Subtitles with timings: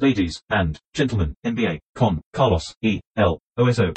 [0.00, 3.00] Ladies and gentlemen, NBA con Carlos E.
[3.16, 3.38] L.
[3.56, 3.94] OSO.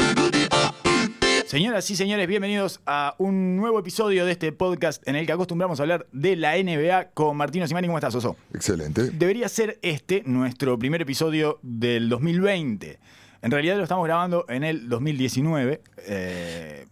[1.46, 5.80] Señoras y señores, bienvenidos a un nuevo episodio de este podcast en el que acostumbramos
[5.80, 7.86] a hablar de la NBA con Martino Simani.
[7.86, 8.36] ¿Cómo estás, Oso?
[8.52, 9.12] Excelente.
[9.12, 12.98] Debería ser este nuestro primer episodio del 2020.
[13.44, 15.84] En realidad lo estamos grabando en el 2019.
[16.08, 16.88] Eh,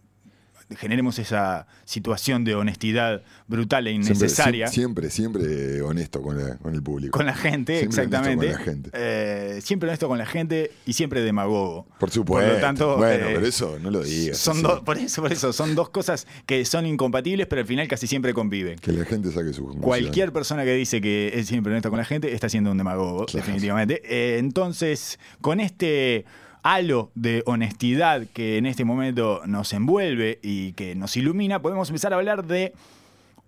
[0.76, 4.68] generemos esa situación de honestidad brutal e innecesaria.
[4.68, 7.16] Siempre, siempre, siempre honesto con, la- con el público.
[7.16, 8.46] Con la gente, Siempre honesto exactamente.
[8.46, 8.90] con la gente.
[8.92, 11.86] Eh, siempre honesto con la gente y siempre demagogo.
[11.98, 12.46] Por supuesto.
[12.48, 14.38] Por lo tanto, bueno, eh, pero eso no lo digas.
[14.38, 17.88] Son dos, por eso, por eso, son dos cosas que son incompatibles, pero al final
[17.88, 18.78] casi siempre conviven.
[18.78, 19.82] Que la gente saque su conclusión.
[19.82, 23.26] Cualquier persona que dice que es siempre honesto con la gente está siendo un demagogo,
[23.26, 23.44] Claro.
[23.46, 24.02] definitivamente.
[24.04, 26.24] Eh, entonces, con este
[26.62, 32.12] halo de honestidad que en este momento nos envuelve y que nos ilumina, podemos empezar
[32.12, 32.72] a hablar de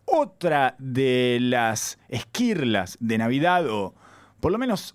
[0.05, 3.95] otra de las esquirlas de Navidad, o
[4.41, 4.95] por lo menos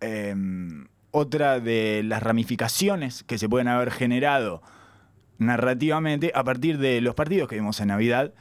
[0.00, 0.34] eh,
[1.10, 4.62] otra de las ramificaciones que se pueden haber generado
[5.38, 8.34] narrativamente a partir de los partidos que vimos en Navidad.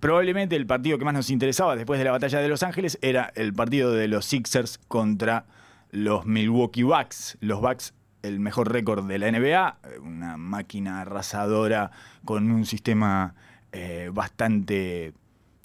[0.00, 3.32] Probablemente el partido que más nos interesaba después de la batalla de Los Ángeles era
[3.34, 5.46] el partido de los Sixers contra
[5.90, 7.36] los Milwaukee Bucks.
[7.40, 11.90] Los Bucks, el mejor récord de la NBA, una máquina arrasadora
[12.24, 13.34] con un sistema
[13.72, 15.12] eh, bastante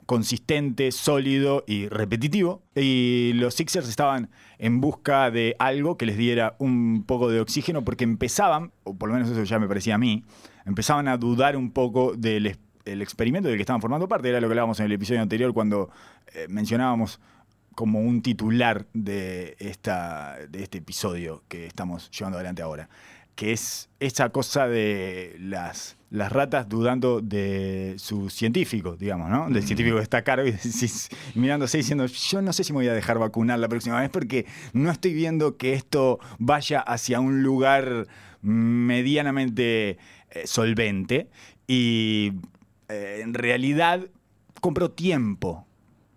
[0.06, 2.62] consistente, sólido y repetitivo.
[2.76, 7.84] Y los Sixers estaban en busca de algo que les diera un poco de oxígeno
[7.84, 10.24] porque empezaban, o por lo menos eso ya me parecía a mí,
[10.66, 14.30] empezaban a dudar un poco del experimento del que estaban formando parte.
[14.30, 15.90] Era lo que hablábamos en el episodio anterior cuando
[16.34, 17.20] eh, mencionábamos
[17.76, 22.90] como un titular de, esta, de este episodio que estamos llevando adelante ahora,
[23.36, 29.50] que es esa cosa de las, las ratas dudando de su científico, digamos, ¿no?
[29.50, 32.78] Del científico que está a cargo y decís- mirándose diciendo, yo no sé si me
[32.78, 37.20] voy a dejar vacunar la próxima vez porque no estoy viendo que esto vaya hacia
[37.20, 38.08] un lugar
[38.44, 39.98] medianamente
[40.32, 41.28] eh, solvente
[41.68, 42.34] y
[42.90, 44.02] eh, en realidad
[44.62, 45.66] compró tiempo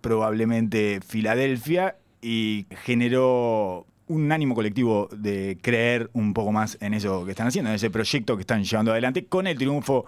[0.01, 7.33] probablemente Filadelfia y generó un ánimo colectivo de creer un poco más en eso que
[7.33, 10.07] están haciendo, en ese proyecto que están llevando adelante con el triunfo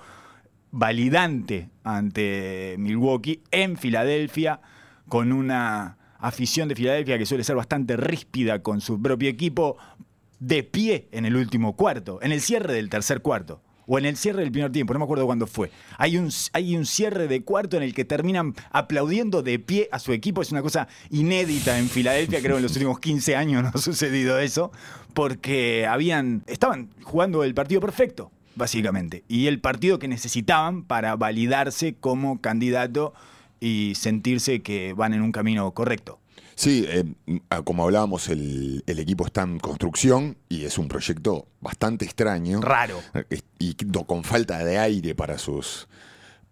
[0.70, 4.60] validante ante Milwaukee en Filadelfia,
[5.08, 9.76] con una afición de Filadelfia que suele ser bastante ríspida con su propio equipo,
[10.40, 13.60] de pie en el último cuarto, en el cierre del tercer cuarto.
[13.90, 15.70] O en el cierre del primer tiempo, no me acuerdo cuándo fue.
[15.96, 19.98] Hay un, hay un cierre de cuarto en el que terminan aplaudiendo de pie a
[19.98, 20.42] su equipo.
[20.42, 23.78] Es una cosa inédita en Filadelfia, creo que en los últimos 15 años no ha
[23.78, 24.70] sucedido eso,
[25.14, 29.24] porque habían, estaban jugando el partido perfecto, básicamente.
[29.26, 33.14] Y el partido que necesitaban para validarse como candidato
[33.58, 36.18] y sentirse que van en un camino correcto.
[36.58, 37.04] Sí, eh,
[37.62, 42.60] como hablábamos, el, el equipo está en construcción y es un proyecto bastante extraño.
[42.60, 43.00] Raro.
[43.60, 43.74] Y
[44.08, 45.86] con falta de aire para sus,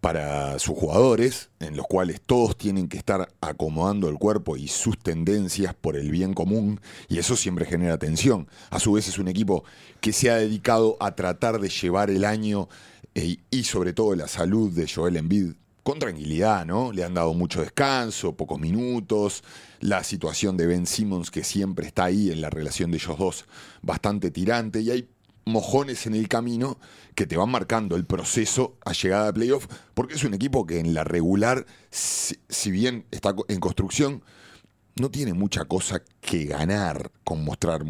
[0.01, 4.97] para sus jugadores, en los cuales todos tienen que estar acomodando el cuerpo y sus
[4.97, 8.49] tendencias por el bien común, y eso siempre genera tensión.
[8.71, 9.65] A su vez es un equipo
[10.01, 12.69] que se ha dedicado a tratar de llevar el año
[13.17, 15.55] eh, y sobre todo la salud de Joel Embiid
[15.87, 16.91] con tranquilidad, ¿no?
[16.91, 19.45] Le han dado mucho descanso, pocos minutos,
[19.79, 23.45] la situación de Ben Simmons que siempre está ahí en la relación de ellos dos,
[23.83, 25.09] bastante tirante, y hay
[25.45, 26.81] mojones en el camino
[27.15, 30.81] que te van marcando el proceso a llegada a playoff, porque es un equipo que
[30.81, 34.25] en la regular, si, si bien está en construcción,
[34.97, 37.85] no tiene mucha cosa que ganar con mostrar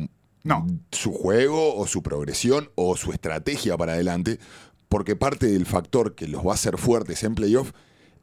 [0.45, 0.67] No.
[0.93, 4.39] su juego o su progresión o su estrategia para adelante,
[4.91, 7.73] porque parte del factor que los va a hacer fuertes en playoff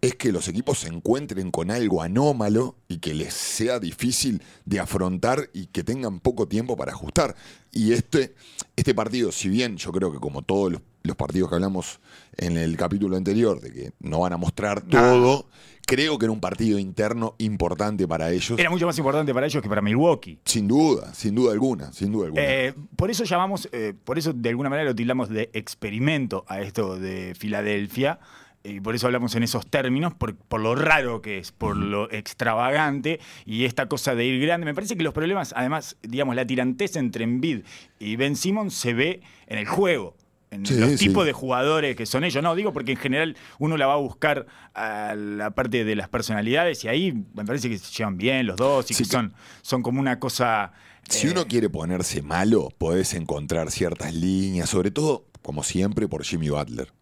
[0.04, 4.82] es que los equipos se encuentren con algo anómalo y que les sea difícil de
[4.82, 7.38] afrontar y que tengan poco tiempo para ajustar.
[7.72, 8.36] Y este,
[8.76, 12.02] este partido, si bien yo creo que como todos los, los partidos que hablamos
[12.36, 15.48] en el capítulo anterior, de que no van a mostrar todo,
[15.86, 18.60] creo que era un partido interno importante para ellos.
[18.60, 20.38] Era mucho más importante para ellos que para Milwaukee.
[20.44, 22.44] Sin duda, sin duda alguna, sin duda alguna.
[22.44, 26.60] Eh, por eso llamamos, eh, por eso de alguna manera lo tildamos de experimento a
[26.60, 28.20] esto de Filadelfia.
[28.66, 32.10] Y por eso hablamos en esos términos, por, por lo raro que es, por lo
[32.12, 34.66] extravagante y esta cosa de ir grande.
[34.66, 37.64] Me parece que los problemas, además, digamos, la tiranteza entre Embiid
[38.00, 40.16] y Ben Simmons se ve en el juego.
[40.50, 41.08] En Sí, los sí.
[41.08, 42.44] tipos de jugadores que son ellos.
[42.44, 44.46] No, digo porque en general uno la va a buscar
[44.76, 48.56] a la parte de las personalidades y ahí me parece que se llevan bien los
[48.58, 49.34] dos y Sí, que que- son,
[49.64, 50.72] son como una cosa.
[51.10, 56.24] Si eh, uno quiere ponerse malo, podés encontrar ciertas líneas, sobre todo, como siempre, por
[56.24, 56.94] Jimmy Butler.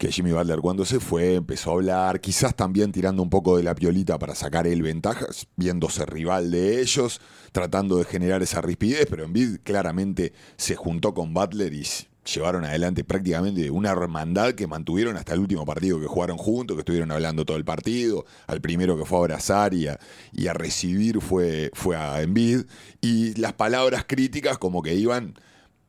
[0.00, 3.62] Que Jimmy Butler cuando se fue empezó a hablar, quizás también tirando un poco de
[3.62, 7.20] la piolita para sacar él ventajas, viéndose rival de ellos,
[7.52, 11.86] tratando de generar esa rispidez, pero Embiid claramente se juntó con Butler y
[12.34, 16.80] llevaron adelante prácticamente una hermandad que mantuvieron hasta el último partido que jugaron juntos, que
[16.80, 18.24] estuvieron hablando todo el partido.
[18.46, 20.00] Al primero que fue a abrazar y a,
[20.32, 22.62] y a recibir fue, fue a Embiid.
[23.02, 25.34] Y las palabras críticas como que iban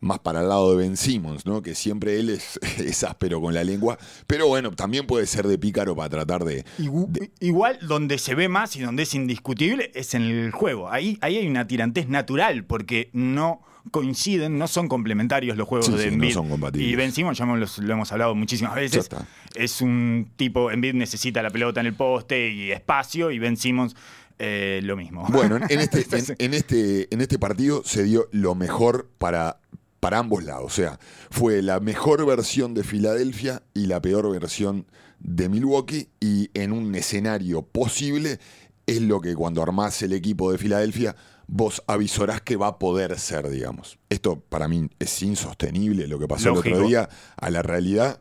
[0.01, 1.61] más para el lado de Ben Simmons, ¿no?
[1.61, 3.97] Que siempre él es, es, áspero con la lengua.
[4.27, 8.49] Pero bueno, también puede ser de pícaro para tratar de, de, Igual donde se ve
[8.49, 10.89] más y donde es indiscutible es en el juego.
[10.91, 15.93] Ahí, ahí hay una tirantez natural, porque no coinciden, no son complementarios los juegos Sí,
[15.93, 16.91] de sí, no son compatibles.
[16.91, 19.09] y Ben Simmons, ya hemos- lo hemos hablado muchísimas veces,
[19.55, 23.95] es un tipo, Embiid necesita la pelota en el poste y espacio, y Ben Simmons
[24.37, 25.25] eh, lo mismo.
[25.29, 29.59] Bueno, en, en este, en, en este, en este partido se dio lo mejor para,
[30.01, 30.65] para ambos lados.
[30.65, 30.99] O sea,
[31.29, 34.87] fue la mejor versión de Filadelfia y la peor versión
[35.19, 36.09] de Milwaukee.
[36.19, 38.39] Y en un escenario posible
[38.87, 41.15] es lo que cuando armás el equipo de Filadelfia
[41.47, 43.99] vos avisorás que va a poder ser, digamos.
[44.09, 47.07] Esto para mí es insostenible lo que pasó el otro día
[47.37, 48.19] a la realidad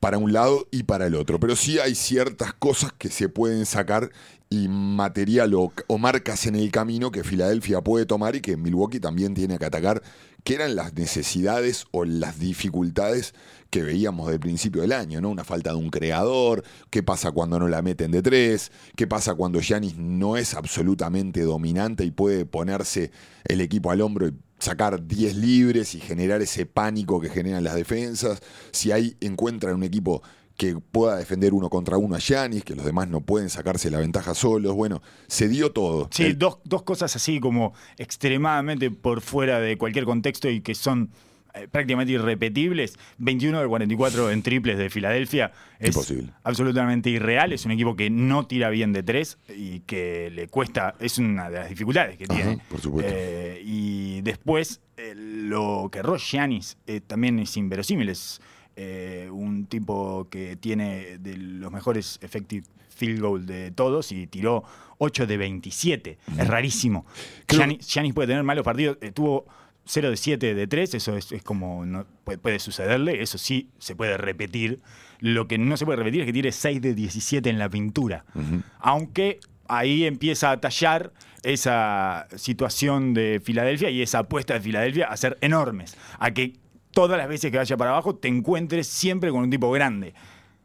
[0.00, 1.40] para un lado y para el otro.
[1.40, 4.10] Pero sí hay ciertas cosas que se pueden sacar
[4.50, 9.00] y material o, o marcas en el camino que Filadelfia puede tomar y que Milwaukee
[9.00, 10.02] también tiene que atacar,
[10.44, 13.34] que eran las necesidades o las dificultades
[13.70, 15.30] que veíamos del principio del año, ¿no?
[15.30, 19.34] Una falta de un creador, qué pasa cuando no la meten de tres, qué pasa
[19.34, 23.10] cuando Giannis no es absolutamente dominante y puede ponerse
[23.44, 27.74] el equipo al hombro y sacar 10 libres y generar ese pánico que generan las
[27.74, 28.40] defensas,
[28.72, 30.22] si ahí encuentran un equipo
[30.62, 33.98] que pueda defender uno contra uno a Giannis, que los demás no pueden sacarse la
[33.98, 36.08] ventaja solos, bueno, se dio todo.
[36.12, 40.74] Sí, El- dos, dos cosas así como extremadamente por fuera de cualquier contexto y que
[40.76, 41.10] son
[41.54, 42.94] eh, prácticamente irrepetibles.
[43.18, 45.50] 21 de 44 en triples de Filadelfia
[45.80, 46.32] es Imposible.
[46.44, 47.52] absolutamente irreal.
[47.52, 51.50] Es un equipo que no tira bien de tres y que le cuesta, es una
[51.50, 52.58] de las dificultades que Ajá, tiene.
[52.70, 53.12] por supuesto.
[53.14, 58.08] Eh, y después eh, lo que erró Giannis eh, también es inverosímil.
[58.08, 58.40] Es
[58.76, 64.64] eh, un tipo que tiene de los mejores effective field goal de todos y tiró
[64.98, 66.18] 8 de 27.
[66.38, 67.04] Es rarísimo.
[67.80, 68.98] Giannis puede tener malos partidos.
[69.00, 69.46] eh, tuvo
[69.84, 73.68] 0 de 7 de 3, eso es, es como no- puede, puede sucederle, eso sí
[73.78, 74.80] se puede repetir.
[75.18, 78.24] Lo que no se puede repetir es que tire 6 de 17 en la pintura.
[78.78, 85.16] Aunque ahí empieza a tallar esa situación de Filadelfia y esa apuesta de Filadelfia a
[85.16, 85.96] ser enormes.
[86.18, 86.54] A que
[86.92, 90.14] todas las veces que vaya para abajo te encuentres siempre con un tipo grande.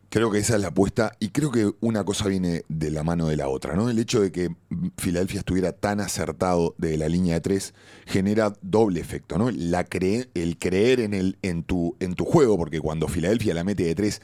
[0.09, 3.27] Creo que esa es la apuesta y creo que una cosa viene de la mano
[3.27, 3.89] de la otra, ¿no?
[3.89, 4.55] El hecho de que
[4.97, 7.73] Filadelfia estuviera tan acertado de la línea de tres
[8.05, 9.51] genera doble efecto, ¿no?
[9.51, 13.65] La cre- el creer en, el, en, tu, en tu juego, porque cuando Filadelfia la
[13.65, 14.21] mete de tres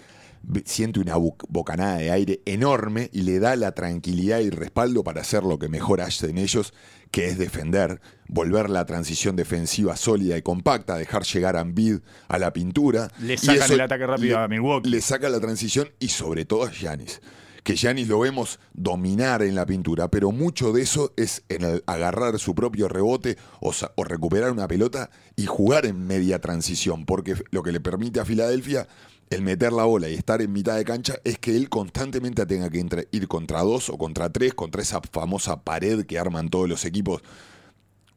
[0.66, 5.44] siente una bocanada de aire enorme y le da la tranquilidad y respaldo para hacer
[5.44, 6.74] lo que mejor hacen ellos,
[7.12, 12.40] que es defender, volver la transición defensiva sólida y compacta, dejar llegar a Embiid a
[12.40, 13.10] la pintura.
[13.20, 14.90] Le sacan el ataque rápido le- a Milwaukee.
[14.90, 17.22] le saca la transición y sobre todo a Giannis.
[17.64, 21.84] Que Giannis lo vemos dominar en la pintura, pero mucho de eso es en el
[21.88, 23.72] agarrar su propio rebote o
[24.04, 28.90] recuperar una pelota y jugar en media transición, porque lo que le permite a Filadelfia
[29.34, 32.70] el meter la bola y estar en mitad de cancha es que él constantemente tenga
[32.70, 36.86] que ir contra dos o contra tres, contra esa famosa pared que arman todos los
[36.86, 37.22] equipos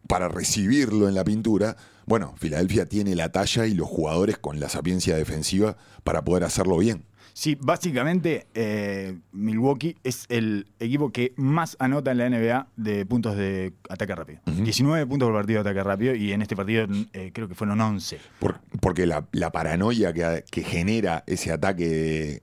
[0.06, 1.76] para recibirlo en la pintura.
[2.06, 6.78] Bueno, Filadelfia tiene la talla y los jugadores con la sapiencia defensiva para poder hacerlo
[6.78, 7.04] bien.
[7.38, 13.36] Sí, básicamente eh, Milwaukee es el equipo que más anota en la NBA de puntos
[13.36, 14.40] de ataque rápido.
[14.46, 17.78] 19 puntos por partido de ataque rápido y en este partido eh, creo que fueron
[17.78, 18.18] 11.
[18.38, 22.40] Por- porque la, la paranoia que, que genera ese ataque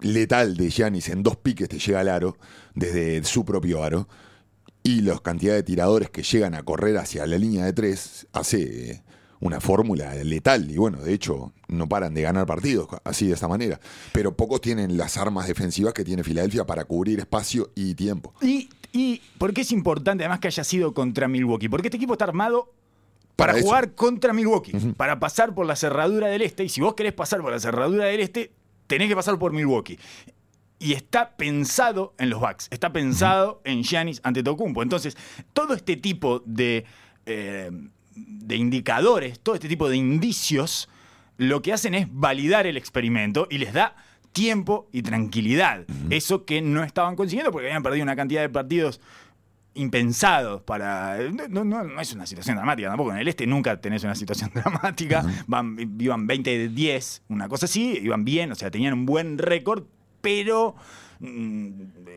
[0.00, 2.38] letal de Giannis en dos piques te llega al aro,
[2.76, 4.08] desde su propio aro,
[4.84, 9.02] y la cantidad de tiradores que llegan a correr hacia la línea de tres hace
[9.40, 10.70] una fórmula letal.
[10.70, 13.80] Y bueno, de hecho, no paran de ganar partidos así de esta manera.
[14.12, 18.34] Pero pocos tienen las armas defensivas que tiene Filadelfia para cubrir espacio y tiempo.
[18.40, 21.68] Y, y ¿por qué es importante además que haya sido contra Milwaukee?
[21.68, 22.72] Porque este equipo está armado
[23.36, 23.66] para, Para eso.
[23.68, 26.64] jugar contra Milwaukee, para pasar por la cerradura del este.
[26.64, 28.52] Y si vos querés pasar por la cerradura del este,
[28.86, 29.98] tenés que pasar por Milwaukee.
[30.78, 34.82] Y está pensado en los Bucks, está pensado en Giannis Antetokounmpo.
[34.82, 35.16] Entonces,
[35.52, 36.84] todo este tipo de,
[37.26, 37.70] eh,
[38.14, 40.88] de indicadores, todo este tipo de indicios,
[41.36, 43.96] lo que hacen es validar el experimento y les da
[44.32, 45.84] tiempo y tranquilidad.
[46.10, 49.00] Eso que no estaban consiguiendo porque habían perdido una cantidad de partidos
[49.74, 51.18] impensados para.
[51.48, 53.12] No, no, no es una situación dramática tampoco.
[53.12, 55.24] En el este nunca tenés una situación dramática.
[55.46, 59.38] Van, iban 20 de 10, una cosa así, iban bien, o sea, tenían un buen
[59.38, 59.84] récord,
[60.20, 60.74] pero
[61.20, 61.70] mm,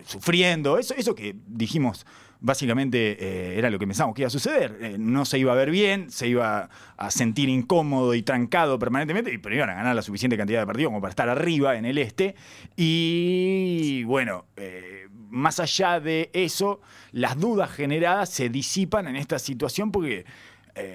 [0.06, 0.77] sufriendo.
[0.77, 2.06] Eso, eso que dijimos
[2.39, 4.77] básicamente eh, era lo que pensábamos que iba a suceder.
[4.82, 9.38] Eh, no se iba a ver bien, se iba a sentir incómodo y trancado permanentemente,
[9.39, 11.98] pero iban a ganar la suficiente cantidad de partidos como para estar arriba en el
[11.98, 12.36] este.
[12.75, 19.91] Y bueno, eh, más allá de eso, las dudas generadas se disipan en esta situación
[19.91, 20.25] porque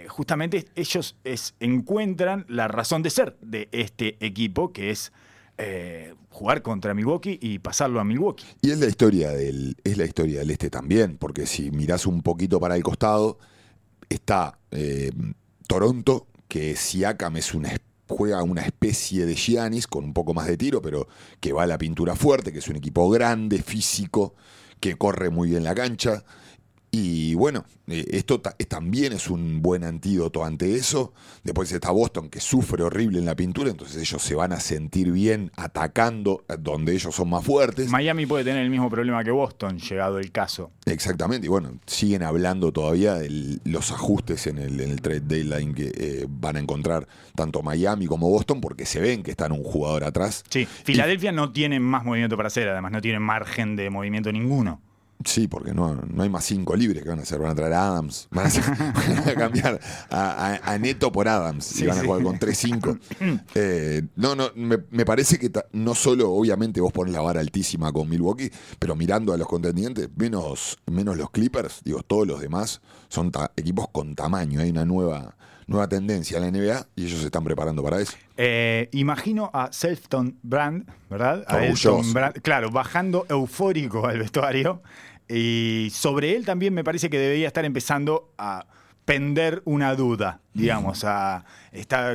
[0.06, 1.16] justamente ellos
[1.58, 5.12] encuentran la razón de ser de este equipo, que es
[5.58, 8.46] eh, jugar contra Milwaukee y pasarlo a Milwaukee.
[8.62, 12.22] Y es la historia del, es la historia del este también, porque si mirás un
[12.22, 13.38] poquito para el costado,
[14.08, 15.10] está eh,
[15.66, 17.70] Toronto, que Siakam es una
[18.12, 21.08] juega una especie de Giannis con un poco más de tiro, pero
[21.40, 24.34] que va a la pintura fuerte, que es un equipo grande, físico,
[24.80, 26.22] que corre muy bien la cancha.
[26.94, 31.14] Y bueno, eh, esto también es un buen antídoto ante eso.
[31.42, 35.10] Después está Boston, que sufre horrible en la pintura, entonces ellos se van a sentir
[35.10, 37.88] bien atacando donde ellos son más fuertes.
[37.88, 40.70] Miami puede tener el mismo problema que Boston, llegado el caso.
[40.84, 46.26] Exactamente, y bueno, siguen hablando todavía de los ajustes en el, trade deadline que eh,
[46.28, 50.44] van a encontrar tanto Miami como Boston, porque se ven que están un jugador atrás.
[50.50, 54.82] Sí, Filadelfia no tiene más movimiento para hacer, además no tiene margen de movimiento ninguno.
[55.24, 57.38] Sí, porque no, no hay más cinco libres que van a hacer.
[57.38, 58.28] Van a traer a Adams.
[58.30, 61.80] Van a, cambiar a, Neto por Adams.
[61.80, 62.98] y van a jugar con 3-5.
[63.54, 68.08] Eh, no, no, me, parece que no solo, obviamente, vos pones la vara altísima con
[68.08, 73.30] Milwaukee, pero mirando a los contendientes, menos, menos los Clippers, digo, todos los demás son
[73.56, 74.60] equipos con tamaño.
[74.60, 75.36] Hay una nueva,
[75.66, 78.14] nueva tendencia en la NBA y ellos se están preparando para eso.
[78.36, 81.44] Eh, imagino a Selfton Brand, ¿verdad?
[81.46, 84.82] A claro, bajando eufórico al vestuario.
[85.32, 88.66] Y sobre él también me parece que debería estar empezando a
[89.04, 91.44] pender una duda, digamos, a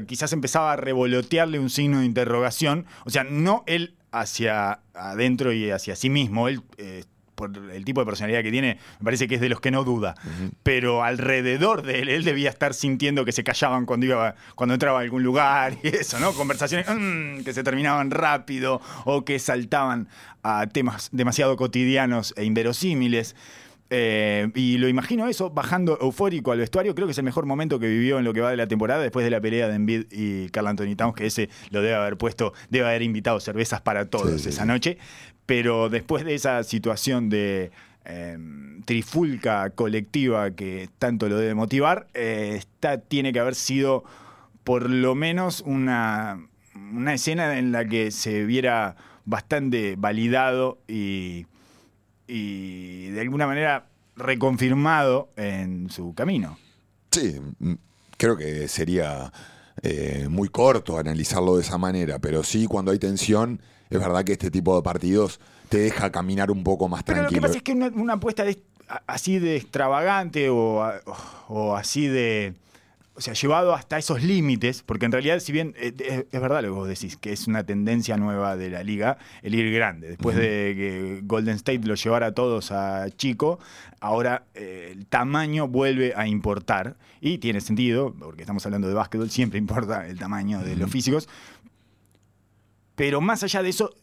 [0.08, 5.70] quizás empezaba a revolotearle un signo de interrogación, o sea, no él hacia adentro y
[5.70, 7.04] hacia sí mismo, él eh,
[7.38, 9.84] por el tipo de personalidad que tiene, me parece que es de los que no
[9.84, 10.16] duda.
[10.64, 15.00] Pero alrededor de él, él debía estar sintiendo que se callaban cuando iba, cuando entraba
[15.00, 16.34] a algún lugar y eso, ¿no?
[16.34, 20.10] Conversaciones mm, que se terminaban rápido o que saltaban
[20.42, 23.36] a temas demasiado cotidianos e inverosímiles.
[23.90, 26.96] Eh, y lo imagino eso, bajando eufórico al vestuario.
[26.96, 29.02] Creo que es el mejor momento que vivió en lo que va de la temporada,
[29.02, 32.18] después de la pelea de Envid y Carl Anthony Towns, que ese lo debe haber
[32.18, 34.98] puesto, debe haber invitado cervezas para todos esa noche.
[35.48, 37.72] Pero después de esa situación de
[38.06, 42.62] em, trifulca colectiva que tanto lo debe motivar, eh,
[43.08, 44.04] tiene que haber sido
[44.64, 46.40] por lo menos una,
[47.08, 51.48] escena en la que se viera bastante validado y
[52.28, 56.58] y de alguna manera reconfirmado en su camino.
[57.12, 57.74] Sí, mm,
[58.18, 59.32] creo que sería
[59.84, 64.34] eh, muy corto analizarlo de esa manera, pero sí cuando hay tensión, es verdad que
[64.34, 67.28] este tipo de partidos te deja caminar un poco más tranquilo.
[67.30, 68.44] Pero lo que pasa es que una, apuesta
[69.06, 72.56] así de extravagante o así de
[73.18, 76.68] o sea, llevado hasta esos límites, porque en realidad, si bien eh, es, verdad lo
[76.68, 80.10] que vos decís, que es una tendencia nueva de la liga, el ir grande.
[80.10, 83.58] Después de que Golden State lo llevara a todos a chico,
[84.02, 86.96] ahora eh, el tamaño vuelve a importar.
[87.20, 91.28] Y tiene sentido, porque estamos hablando de básquetbol, siempre importa el tamaño de los físicos.
[92.96, 93.96] Pero más allá de eso,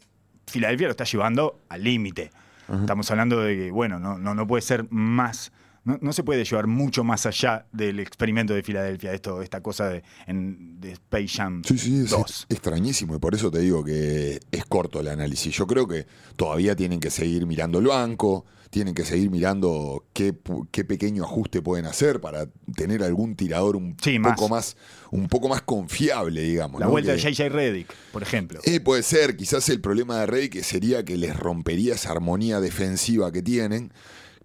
[0.49, 2.33] Filadelfia lo está llevando al límite.
[2.81, 5.53] Estamos hablando de que, bueno, no, no, no puede ser más
[5.85, 10.03] no, se puede llevar mucho más allá del experimento de Filadelfia, esto, esta cosa de,
[10.27, 15.01] en, Space Jam sí, sí, Es extrañísimo y por eso te digo que es corto
[15.01, 15.55] el análisis.
[15.55, 20.33] Yo creo que todavía tienen que seguir mirando el banco, tienen que seguir mirando qué,
[20.33, 24.77] pequeño ajuste pueden hacer para tener algún tirador un poco más.
[25.13, 26.81] un poco más confiable, digamos.
[26.81, 28.59] La vuelta de JJ Reddick, por ejemplo.
[28.65, 33.31] Eh, puede ser, quizás el problema de Reddick sería que les rompería esa armonía defensiva
[33.31, 33.93] que tienen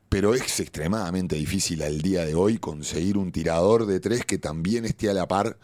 [0.10, 4.86] pero es extremadamente difícil al día de hoy conseguir un tirador de tres que también
[4.86, 5.58] esté a la par.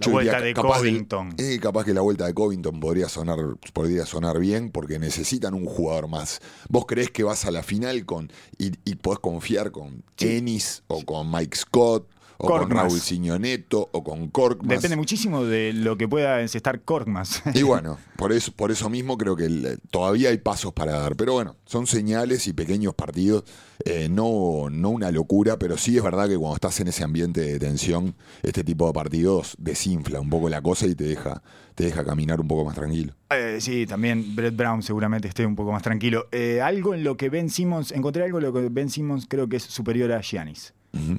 [0.00, 1.34] La vuelta de Covington.
[1.38, 3.38] Eh, capaz que la vuelta de Covington podría sonar,
[3.72, 6.40] podría sonar bien porque necesitan un jugador más.
[6.68, 11.30] ¿Vos creés que vas a la final con y, podés confiar con Ennis o con
[11.30, 14.76] Mike Scott o con Raúl Ciñoneto o con Korkmaz.
[14.76, 17.42] Depende muchísimo de lo que pueda encestar Korkmaz.
[17.54, 21.16] Y bueno, por eso, por eso mismo creo que todavía hay pasos para dar.
[21.16, 23.44] Pero bueno, son señales y pequeños partidos.
[23.84, 27.40] Eh, no, no una locura, pero sí es verdad que cuando estás en ese ambiente
[27.40, 31.42] de tensión, este tipo de partidos desinfla un poco la cosa y te deja,
[31.74, 33.14] te deja caminar un poco más tranquilo.
[33.30, 36.28] Eh, sí, también Brett Brown seguramente esté un poco más tranquilo.
[36.30, 39.48] Eh, algo en lo que Ben Simmons, encontré algo en lo que Ben Simmons creo
[39.48, 40.72] que es superior a Giannis.
[40.92, 41.18] Ujú.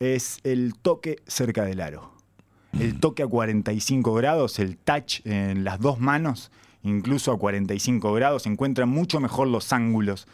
[0.00, 2.12] Es el toque cerca del aro.
[2.78, 6.50] El toque a 45 grados, el touch en las dos manos,
[6.82, 10.26] incluso a 45 grados, encuentra mucho mejor los ángulos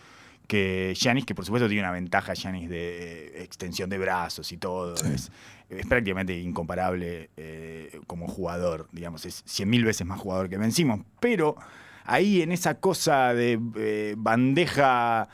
[0.46, 4.56] que Giannis, que por supuesto tiene una ventaja Giannis de eh, extensión de brazos y
[4.56, 4.94] todo.
[4.94, 5.30] Es,
[5.68, 11.04] es prácticamente incomparable eh, como jugador, digamos, es 100.000 veces más jugador que Ben Simmons.
[11.20, 11.56] Pero
[12.04, 15.28] ahí en esa cosa de eh, bandeja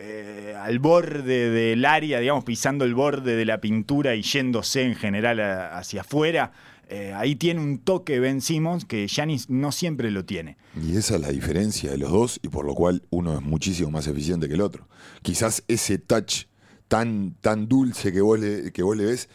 [0.00, 4.94] eh, al borde del área, digamos, pisando el borde de la pintura y yéndose en
[4.94, 6.52] general hacia afuera,
[6.88, 10.56] eh, ahí tiene un toque Ben Simmons que Giannis no siempre lo tiene.
[10.80, 13.90] Y esa es la diferencia de los dos y por lo cual uno es muchísimo
[13.90, 14.88] más eficiente que el otro.
[15.22, 16.44] Quizás ese touch
[16.88, 19.28] tan, tan dulce que vos le, que vos le ves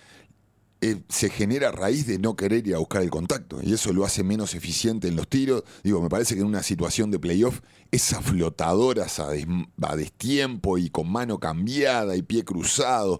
[0.84, 3.93] eh, se genera a raíz de no querer ir a buscar el contacto y eso
[3.93, 5.63] lo hace menos eficiente en los tiros.
[5.82, 7.62] Digo, me parece que en una situación de playoff,
[7.94, 9.46] esas flotadoras a, des-
[9.82, 13.20] a destiempo y con mano cambiada y pie cruzado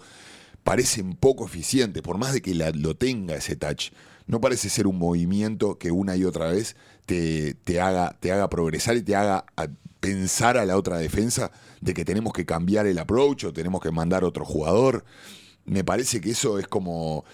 [0.63, 3.92] parecen poco eficientes, por más de que la- lo tenga ese touch.
[4.25, 6.75] No parece ser un movimiento que una y otra vez
[7.06, 9.46] te, te haga, te haga progresar y te haga
[10.00, 11.51] pensar a la otra defensa
[11.82, 15.03] de que tenemos que cambiar el approach o tenemos que mandar otro jugador.
[15.65, 17.25] Me parece que eso es como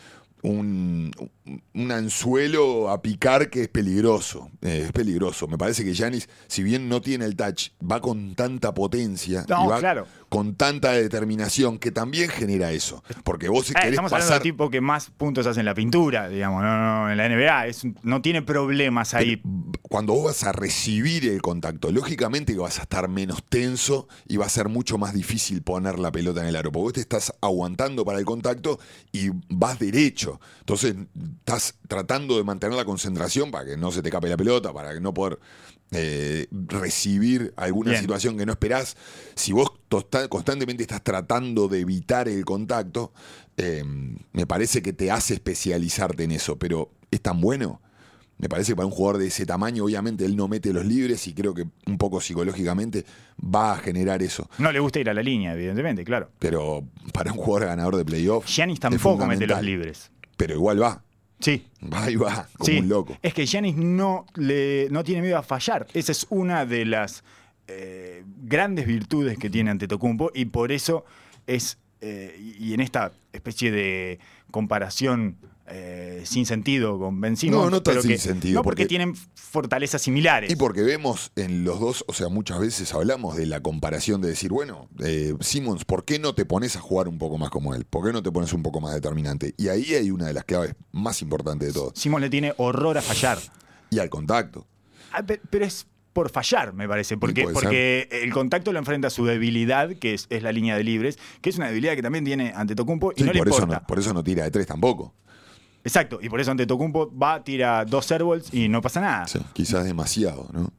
[0.42, 1.12] un,
[1.74, 4.50] un anzuelo a picar que es peligroso.
[4.62, 5.48] eh, es peligroso.
[5.48, 9.66] Me parece que Yanis, si bien no tiene el touch, va con tanta potencia No,
[9.66, 10.08] y va claro.
[10.30, 13.04] Con tanta determinación que también genera eso.
[13.24, 14.44] Porque vos Eh, querés estamos hablando pasar.
[14.44, 17.68] del tipo que más puntos hace en la pintura, digamos, no, no, en la NBA.
[17.68, 19.42] Es, no tiene problemas ahí.
[19.82, 24.38] Cuando vos vas a recibir el contacto, lógicamente que vas a estar menos tenso y
[24.38, 26.72] va a ser mucho más difícil poner la pelota en el aro.
[26.72, 28.80] Porque vos te estás aguantando para el contacto
[29.12, 30.40] y vas derecho.
[30.60, 30.96] Entonces
[31.40, 34.94] estás tratando de mantener la concentración para que no se te escape la pelota, para
[34.94, 35.40] que no poder
[35.92, 38.02] eh, recibir alguna Bien.
[38.02, 38.96] situación que no esperás.
[39.36, 39.72] Si vos
[40.30, 43.12] constantemente estás tratando de evitar el contacto,
[43.58, 43.84] eh,
[44.32, 46.58] me parece que te hace especializarte en eso.
[46.58, 47.82] Pero es tan bueno.
[48.38, 51.28] Me parece que para un jugador de ese tamaño, obviamente él no mete los libres
[51.28, 53.04] y creo que un poco psicológicamente
[53.44, 54.50] va a generar eso.
[54.60, 56.32] No le gusta ir a la línea, evidentemente, claro.
[56.40, 58.46] Pero para un jugador ganador de playoff.
[58.48, 60.10] Giannis tampoco mete los libres.
[60.38, 61.04] Pero igual va.
[61.40, 61.66] Sí.
[61.82, 62.80] Va y va, como sí.
[62.80, 63.18] un loco.
[63.22, 65.88] Es que Giannis no, le, no tiene miedo a fallar.
[65.94, 67.24] Esa es una de las
[67.68, 71.06] eh, grandes virtudes que tiene Antetokounmpo y por eso
[71.48, 74.20] es, eh, y en esta especie de
[74.52, 75.38] comparación
[75.72, 78.84] eh, sin sentido con Ben Simmons, No, no tan pero sin que- sentido, No, porque,
[78.84, 80.52] porque- tienen fortalezas similares.
[80.52, 84.30] Y porque vemos en los dos, o sea, muchas veces hablamos de la comparación de
[84.30, 87.74] decir, bueno, eh, Simmons, ¿por qué no te pones a jugar un poco más como
[87.76, 87.86] él?
[87.86, 89.54] ¿Por qué no te pones un poco más determinante?
[89.58, 91.92] Y ahí hay una de las claves más importantes de todo.
[91.96, 93.38] Simmons le tiene horror a fallar.
[93.90, 94.68] Y al contacto.
[95.12, 99.12] Ah, pe- Pero es por fallar, me parece, porque, porque el contacto lo enfrenta a
[99.12, 102.26] su debilidad, que es, es la línea de libres, que es una debilidad que también
[102.26, 103.80] tiene ante Tocumpo y Sí, no le por, eso importa.
[103.82, 105.14] no, por eso no tira de tres tampoco.
[105.84, 109.28] Exacto, y por eso ante Tocumpo va, tira dos airballs y no pasa nada.
[109.28, 110.72] Sí, quizás demasiado, ¿no?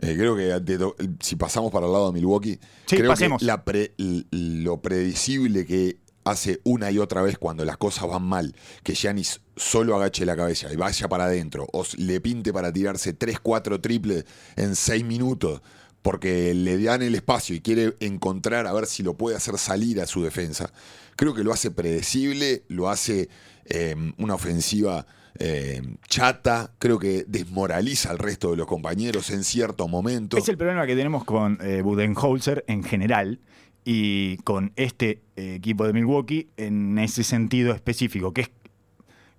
[0.00, 0.78] Eh, creo que ante
[1.20, 3.40] si pasamos para el lado de Milwaukee, Sí, creo pasemos.
[3.40, 3.94] que la pre-
[4.30, 9.40] lo predecible que hace una y otra vez cuando las cosas van mal, que Giannis
[9.56, 13.80] solo agache la cabeza y vaya para adentro, o le pinte para tirarse 3, 4
[13.80, 14.24] triples
[14.54, 15.62] en 6 minutos,
[16.02, 20.00] porque le dan el espacio y quiere encontrar a ver si lo puede hacer salir
[20.00, 20.70] a su defensa.
[21.16, 23.28] Creo que lo hace predecible, lo hace
[23.68, 25.06] eh, una ofensiva
[25.38, 30.36] eh, chata, creo que desmoraliza al resto de los compañeros en cierto momento.
[30.36, 33.40] Es el problema que tenemos con eh, Budenholzer en general
[33.84, 38.50] y con este eh, equipo de Milwaukee en ese sentido específico, que es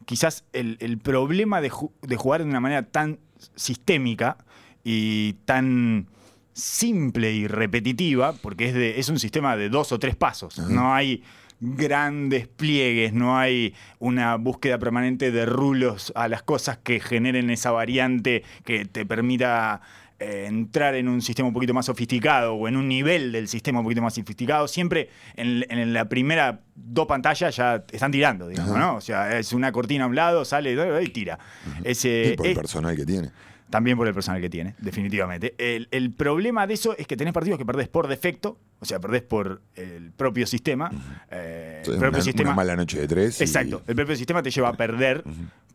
[0.05, 3.19] quizás el, el problema de, ju- de jugar de una manera tan
[3.55, 4.37] sistémica
[4.83, 6.07] y tan
[6.53, 10.57] simple y repetitiva, porque es, de, es un sistema de dos o tres pasos.
[10.57, 11.23] No hay
[11.59, 17.71] grandes pliegues, no hay una búsqueda permanente de rulos a las cosas que generen esa
[17.71, 19.81] variante que te permita
[20.19, 23.79] eh, entrar en un sistema un poquito más sofisticado o en un nivel del sistema
[23.79, 24.67] un poquito más sofisticado.
[24.67, 28.79] Siempre en, en la primera dos pantallas ya están tirando, digamos, Ajá.
[28.79, 28.95] ¿no?
[28.95, 31.39] O sea, es una cortina a un lado, sale y tira.
[31.83, 33.31] Ese, y por el es- personal que tiene.
[33.69, 35.55] también por el personal que tiene, definitivamente.
[35.57, 38.99] El, el problema de eso es que tenés partidos que perdés por defecto, o sea,
[38.99, 40.91] perdés por el propio sistema.
[41.31, 43.39] eh, el propio una, sistema una mala noche de tres.
[43.39, 45.23] y- Exacto, el propio sistema te lleva a perder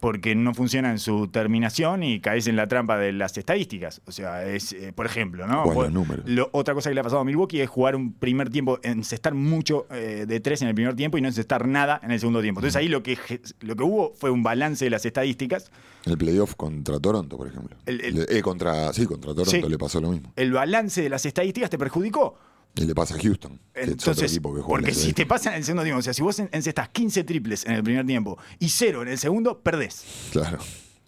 [0.01, 4.03] porque no funciona en su terminación y caes en la trampa de las estadísticas.
[4.05, 5.65] O sea, es, eh, por ejemplo, ¿no?
[5.91, 6.29] Números.
[6.29, 9.33] lo- otra cosa que le ha pasado a Milwaukee es jugar un primer tiempo, encestar
[9.35, 12.43] mucho eh, de tres en el primer tiempo y no encestar nada en el segundo
[12.43, 12.61] tiempo.
[12.61, 13.17] Entonces ahí lo que,
[13.61, 15.71] lo que hubo fue un balance de las estadísticas.
[16.05, 17.75] El playoff contra Toronto, por ejemplo.
[17.87, 19.63] El- eh, contra, sí, contra Toronto Sí.
[19.63, 20.33] le pasó lo mismo.
[20.37, 22.37] El balance de las estadísticas te perjudicó.
[22.77, 25.85] Y le pasa a Houston, Entonces, que porque en si te pasa en el segundo
[25.85, 29.03] tiempo, o sea, si vos en- encestás 15 triples en el primer tiempo y cero
[29.03, 30.05] en el segundo, perdés.
[30.33, 30.59] Claro.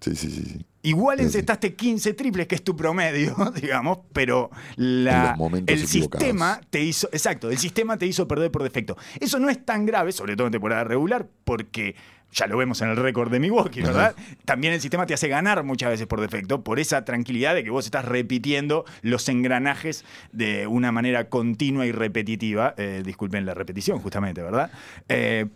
[0.00, 0.42] Sí, sí, sí.
[0.44, 0.66] sí.
[0.82, 1.26] Igual Sí, sí.
[1.28, 7.50] encestaste 15 triples, que es tu promedio, digamos, pero la, el sistema te hizo, exacto,
[7.50, 8.96] el sistema te hizo perder por defecto.
[9.18, 11.96] Eso no es tan grave, sobre todo en temporada regular, porque
[12.36, 14.14] ya lo vemos en el récord de Milwaukee, ¿verdad?
[14.44, 17.70] También el sistema te hace ganar muchas veces por defecto, por esa tranquilidad de que
[17.70, 22.74] vos estás repitiendo los engranajes de una manera continua y repetitiva.
[22.76, 24.70] Eh, disculpen la repetición, justamente, ¿verdad?
[25.08, 25.46] Eh,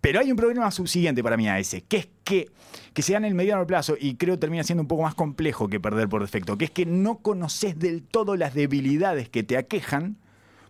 [0.00, 2.50] pero hay un problema subsiguiente para mí a ese, que es que,
[2.92, 5.68] que se da en el mediano plazo y creo termina siendo un poco más complejo
[5.68, 9.56] que perder por defecto, que es que no conoces del todo las debilidades que te
[9.56, 10.16] aquejan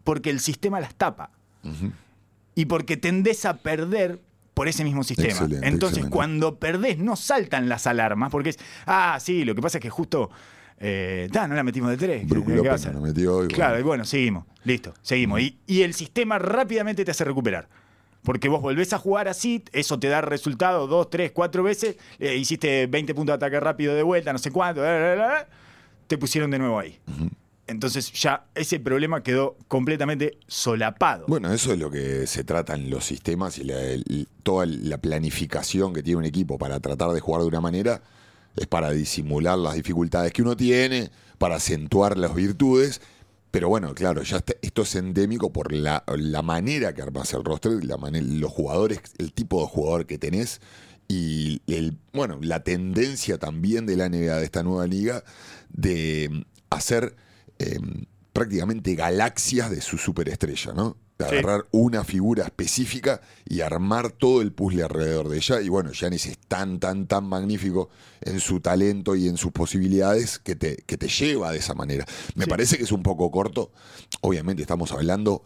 [0.05, 1.31] porque el sistema las tapa
[2.55, 4.19] y porque tendés a perder
[4.61, 5.31] por ese mismo sistema.
[5.31, 6.15] Excelente, Entonces, excelente.
[6.15, 9.89] cuando perdés, no saltan las alarmas, porque es, ah, sí, lo que pasa es que
[9.89, 10.29] justo,
[10.79, 12.27] eh, ta, no la metimos de tres.
[12.29, 12.93] ¿qué- qué va a López hacer?
[12.95, 13.43] no metió.
[13.43, 14.05] y Claro, y bueno.
[14.05, 14.45] seguimos.
[14.65, 15.41] Listo, seguimos.
[15.41, 17.71] Y, y el sistema rápidamente te hace recuperar.
[18.23, 22.37] Porque vos volvés a jugar así, eso te da resultado dos, tres, cuatro veces, eh,
[22.37, 25.49] hiciste 20 puntos de ataque rápido de vuelta, no sé cuánto, bla, bla, bla,
[26.07, 26.99] te pusieron de nuevo ahí.
[27.71, 31.27] Entonces ya ese problema quedó completamente solapado.
[31.29, 36.03] Bueno, eso es lo que se trata en los sistemas y, toda la planificación que
[36.03, 38.03] tiene un equipo para tratar de jugar de una manera
[38.57, 43.01] es para disimular las dificultades que uno tiene, para acentuar las virtudes.
[43.53, 46.03] Pero bueno, claro, ya esto es endémico por la,
[46.43, 50.61] manera que armas el roster, la mane- los jugadores, el tipo de jugador que tenés
[51.07, 51.61] y
[52.13, 55.25] bueno, la tendencia también de la NBA de esta nueva liga
[55.69, 57.17] de hacer
[57.61, 57.79] eh,
[58.33, 60.97] prácticamente galaxias de su superestrella, ¿no?
[61.19, 61.35] De Sí.
[61.37, 65.61] agarrar una figura específica y armar todo el puzzle alrededor de ella.
[65.61, 67.91] Y bueno, Giannis es tan, tan, tan magnífico
[68.23, 72.07] en su talento y en sus posibilidades que te, que te lleva de esa manera.
[72.35, 72.51] Me Sí.
[72.51, 73.71] parece que es un poco corto.
[74.23, 75.43] Obviamente estamos hablando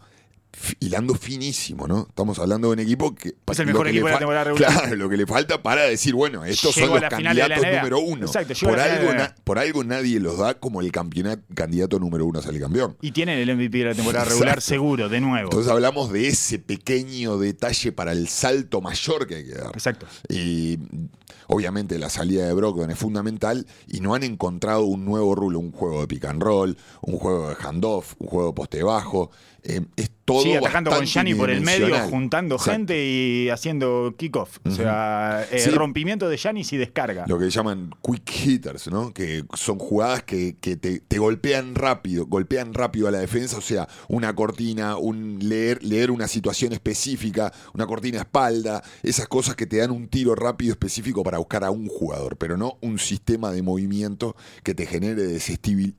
[0.79, 2.05] hilando finísimo, ¿no?
[2.09, 4.71] Estamos hablando de un equipo que Es el mejor equipo de la temporada regular.
[4.73, 8.25] Claro, lo que le falta para decir, bueno, estos son los candidatos número uno.
[8.25, 12.39] Exacto, por, algo, na- por algo nadie los da como el campeonato, candidato número uno
[12.39, 12.97] a salir campeón.
[13.01, 14.61] Y tienen el MVP de la temporada regular Exacto.
[14.69, 15.45] seguro, de nuevo.
[15.49, 19.71] Entonces hablamos de ese pequeño detalle para el salto mayor que hay que dar.
[19.73, 20.05] Exacto.
[20.29, 20.79] Y
[21.47, 25.71] obviamente la salida de Brogdon es fundamental y no han encontrado un nuevo rulo, un
[25.71, 29.31] juego de pick and roll, un juego de handoff, un juego de poste bajo.
[29.67, 32.71] Eh, es todo Sí, atajando con Gianni por el medio, juntando Exacto.
[32.71, 34.57] gente y haciendo kickoff.
[34.65, 35.69] O sea, eh, Sí.
[35.71, 37.25] rompimiento de Giannis y descarga.
[37.27, 39.13] Lo que llaman quick hitters, ¿no?
[39.13, 43.61] Que son jugadas que, que te, te golpean rápido, golpean rápido a la defensa, o
[43.61, 49.55] sea, una cortina, un leer, leer una situación específica, una cortina a espalda, esas cosas
[49.55, 52.97] que te dan un tiro rápido específico para buscar a un jugador, pero no un
[52.99, 55.23] sistema de movimiento que te genere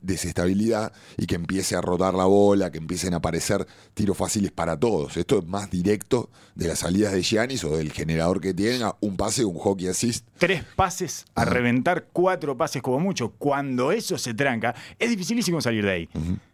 [0.01, 3.56] desestabilidad y que empiece a rotar la bola, que empiecen a aparecer
[3.93, 5.15] tiros fáciles para todos.
[5.17, 9.15] Esto es más directo de las salidas de Giannis o del generador que tenga, un
[9.17, 10.27] pase, un hockey assist.
[10.37, 13.29] Tres pases a reventar, cuatro pases como mucho.
[13.37, 16.09] Cuando eso se tranca, es dificilísimo salir de ahí.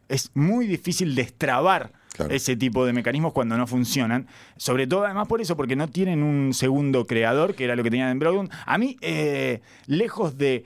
[0.08, 2.32] Es muy difícil destrabar Claro.
[2.32, 4.28] ese tipo de mecanismos cuando no funcionan.
[4.56, 7.90] Sobre todo, además, por eso, porque no tienen un segundo creador, que era lo que
[7.90, 8.52] tenían en Brogdon.
[8.68, 10.64] A mí, eh, lejos de,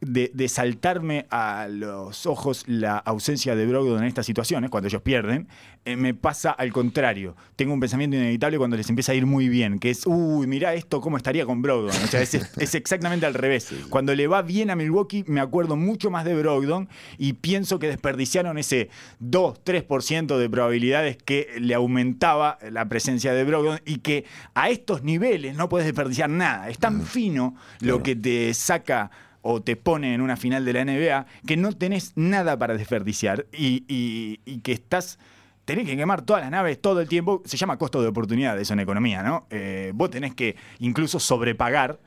[0.00, 5.02] de, de saltarme a los ojos la ausencia de Brogdon en estas situaciones, cuando ellos
[5.02, 5.48] pierden,
[5.84, 7.34] eh, me pasa al contrario.
[7.56, 10.74] Tengo un pensamiento inevitable cuando les empieza a ir muy bien, que es, uy, mirá
[10.74, 11.90] esto, cómo estaría con Brogdon.
[11.90, 13.72] O sea, es, es exactamente al revés.
[13.90, 17.88] Cuando le va bien a Milwaukee, me acuerdo mucho más de Brogdon y pienso que
[17.88, 24.70] desperdiciaron ese 2-3% de probabilidades que le aumentaba la presencia de Brogdon y que a
[24.70, 26.68] estos niveles no puedes desperdiciar nada.
[26.68, 29.10] Es tan fino lo que te saca
[29.42, 33.46] o te pone en una final de la NBA que no tenés nada para desperdiciar
[33.52, 35.18] y, que estás...
[35.64, 37.40] Tenés que quemar todas las naves todo el tiempo.
[37.44, 39.46] Se llama costo de oportunidad eso en economía, ¿no?
[39.50, 42.00] Eh, vos tenés que incluso sobrepagar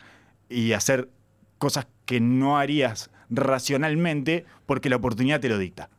[0.50, 1.10] y hacer
[1.58, 5.90] cosas que no harías racionalmente porque la oportunidad te lo dicta.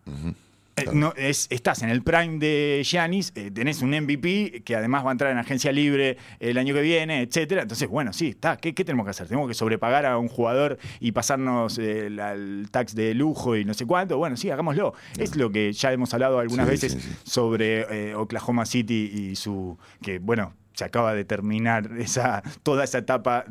[0.84, 0.92] Claro.
[0.98, 5.08] no, es, estás en el prime de Giannis, eh, tenés un MVP que además va
[5.08, 7.62] a entrar en agencia libre el año que viene, etcétera.
[7.62, 8.58] Entonces, bueno, sí, está.
[8.58, 9.26] ¿Qué, qué tenemos que hacer?
[9.26, 13.64] ¿Tenemos que sobrepagar a un jugador y pasarnos eh, la- el tax de lujo y
[13.64, 14.18] no sé cuánto?
[14.18, 14.92] Bueno, sí, hagámoslo.
[15.18, 17.08] Es lo que ya hemos hablado algunas Sí, veces sí, sí.
[17.24, 19.78] sobre eh, Oklahoma City y su.
[20.02, 23.46] que, bueno, se acaba de terminar esa, toda esa etapa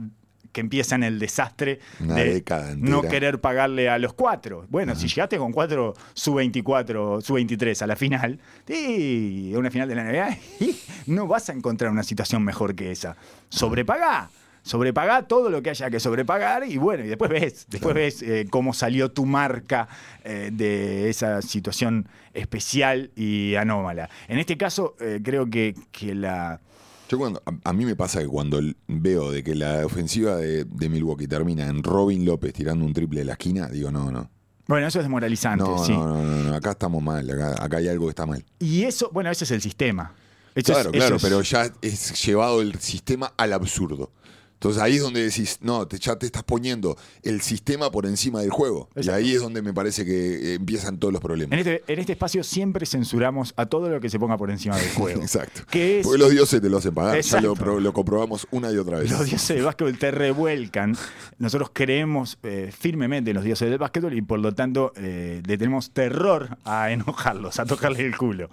[0.55, 2.43] que empieza en el desastre Una de
[2.77, 4.65] no querer pagarle a los cuatro.
[4.69, 8.39] Bueno, si llegaste con cuatro sub-24, sub-23 a la final,
[8.69, 10.37] a una final de la NBA,
[11.07, 13.17] no vas a encontrar una situación mejor que esa.
[13.49, 14.29] Sobrepagá.
[14.63, 18.47] Sobrepagá todo lo que haya que sobrepagar y bueno, y después ves, después ves eh,
[18.49, 19.89] cómo salió tu marca
[20.23, 24.09] eh, de esa situación especial y anómala.
[24.29, 26.61] En este caso, eh, creo que, que la,
[27.09, 30.65] Yo cuando, a, a mí me pasa que cuando veo de que la ofensiva de,
[30.65, 34.29] de Milwaukee termina en Robin López tirando un triple de la esquina, digo, no, no.
[34.67, 35.91] Bueno, eso es desmoralizante, No, sí.
[35.91, 38.43] no, no, no, no, acá estamos mal, acá, acá hay algo que está mal.
[38.59, 40.13] Y eso, bueno, ese es el sistema.
[40.55, 44.11] Eso claro, es- claro, es- pero ya es llevado el sistema al absurdo.
[44.55, 48.41] Entonces ahí es donde decís, no, te, ya te estás poniendo el sistema por encima
[48.41, 48.89] del juego.
[48.95, 51.53] Y ahí es donde me parece que eh, empiezan todos los problemas.
[51.53, 54.77] En este, en este espacio siempre censuramos a todo lo que se ponga por encima
[54.77, 55.21] del juego.
[55.21, 55.61] Exacto.
[55.69, 57.19] Que es, Porque los dioses te lo hacen pagar.
[57.21, 59.11] Ya lo, pro- lo comprobamos una y otra vez.
[59.11, 60.95] los dioses del básquetbol te revuelcan.
[61.37, 65.57] Nosotros creemos eh, firmemente en los dioses del básquetbol y por lo tanto eh, le
[65.57, 68.49] tenemos terror a enojarlos, a tocarle el culo.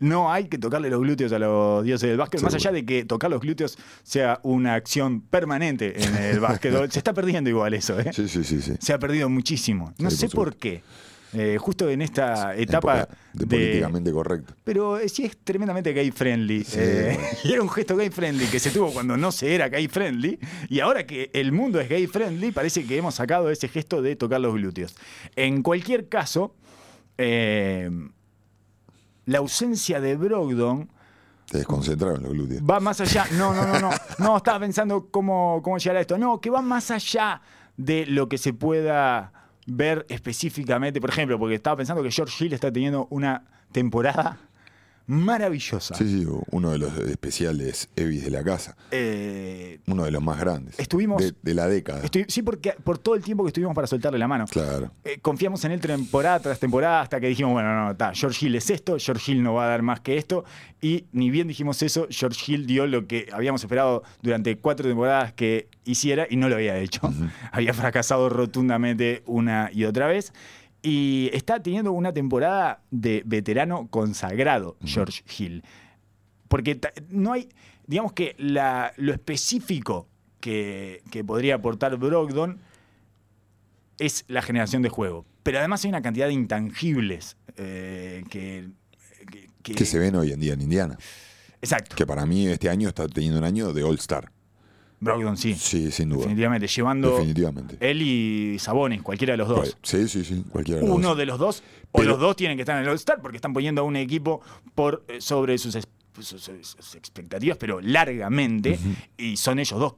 [0.00, 3.04] No hay que tocarle los glúteos a los dioses del básquetbol, más allá de que
[3.04, 6.90] tocar los glúteos sea una acción permanente en el básquetbol.
[6.90, 8.10] Se está perdiendo igual eso, ¿eh?
[8.12, 8.72] Sí, sí, sí, sí.
[8.80, 9.92] Se ha perdido muchísimo.
[9.98, 10.82] No Sí, sé por por qué.
[11.36, 14.54] Eh, justo en esta etapa de políticamente correcto.
[14.62, 16.64] pero eh, sí es tremendamente gay friendly.
[16.76, 19.88] eh, y era un gesto gay friendly que se tuvo cuando no se era gay
[19.88, 20.38] friendly.
[20.68, 24.14] Y ahora que el mundo es gay friendly, parece que hemos sacado ese gesto de
[24.14, 24.94] tocar los glúteos.
[25.34, 26.54] En cualquier caso,
[27.18, 27.90] eh,
[29.26, 30.88] la ausencia de Brogdon
[31.54, 32.62] Te desconcentraron los glúteos.
[32.68, 33.26] va más allá.
[33.38, 33.90] No, no, no, no.
[34.18, 36.18] No, estaba pensando cómo, cómo llegar a esto.
[36.18, 37.42] No, que va más allá
[37.76, 39.32] de lo que se pueda
[39.64, 41.00] ver específicamente.
[41.00, 44.36] Por ejemplo, porque estaba pensando que George Hill está teniendo una temporada
[45.06, 45.94] maravillosa.
[45.94, 48.76] Sí, sí, uno de los especiales Evis de la casa.
[48.90, 50.78] Eh, Uno de los más grandes.
[50.78, 52.02] Estuvimos- De, de la década.
[52.28, 54.46] sí, porque por todo el tiempo que estuvimos para soltarle la mano.
[54.50, 54.90] Claro.
[55.04, 58.54] Eh, confiamos en él temporada tras temporada hasta que dijimos, bueno, no, está, George Hill
[58.56, 60.44] es esto, George Hill no va a dar más que esto.
[60.80, 65.32] Y ni bien dijimos eso, George Hill dio lo que habíamos esperado durante cuatro temporadas
[65.32, 67.00] que hiciera y no lo había hecho.
[67.52, 70.32] Había fracasado rotundamente una y otra vez.
[70.86, 75.64] Y está teniendo una temporada de veterano consagrado, George Hill.
[76.48, 77.48] Porque no hay,
[77.86, 80.06] digamos que la- lo específico
[80.40, 82.58] que, que podría aportar Brogdon
[83.98, 85.24] es la generación de juego.
[85.42, 88.68] Pero además hay una cantidad de intangibles eh, que,
[89.30, 90.98] que- que- Que se ven hoy en día en Indiana.
[91.62, 91.96] Exacto.
[91.96, 94.30] Que para mí este año está teniendo un año de All-Star.
[95.04, 95.54] Brogdon sí.
[95.54, 96.20] Sí, sin duda.
[96.20, 96.66] Definitivamente.
[96.66, 97.76] Llevando Definitivamente.
[97.80, 99.58] él y Sabonis, cualquiera de los dos.
[99.60, 100.44] Pues, Sí, sí, sí.
[100.50, 101.18] Cualquiera de los Uno dos.
[101.18, 101.62] de los dos,
[101.92, 103.96] o Pero- los dos tienen que estar en el All-Star porque están poniendo a un
[103.96, 104.40] equipo
[104.74, 105.86] por eh, sobre sus, es-
[106.18, 108.78] sus- sus- sus expectativas, pero largamente.
[109.16, 109.94] Y son ellos dos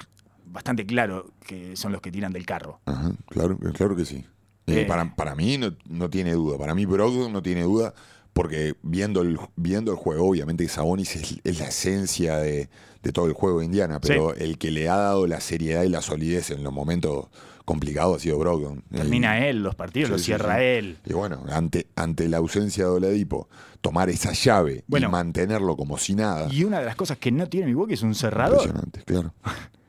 [0.46, 2.80] bastante claro que son los que tiran del carro.
[2.86, 4.24] Ajá, claro, claro que sí.
[4.68, 4.84] Eh, Eh.
[4.86, 6.56] para, para mí no, no tiene duda.
[6.58, 7.94] Para mí Brogdon no tiene duda
[8.36, 12.68] porque viendo el, viendo el juego, obviamente que Sabonis es, es la esencia de,
[13.02, 15.88] de todo el juego de Indiana, pero el que le ha dado la seriedad y
[15.88, 17.28] la solidez en los momentos
[17.64, 18.84] complicados ha sido Brogdon.
[18.92, 20.64] Termina él los partidos, sí, los cierra sí.
[20.64, 20.98] él.
[21.06, 23.48] Y bueno, ante, ante la ausencia de Oladipo,
[23.80, 25.08] tomar esa llave Bueno.
[25.08, 26.52] y mantenerlo como si nada.
[26.52, 28.66] Y una de las cosas que no tiene Milwaukee es un cerrador.
[28.66, 29.32] Impresionante, claro.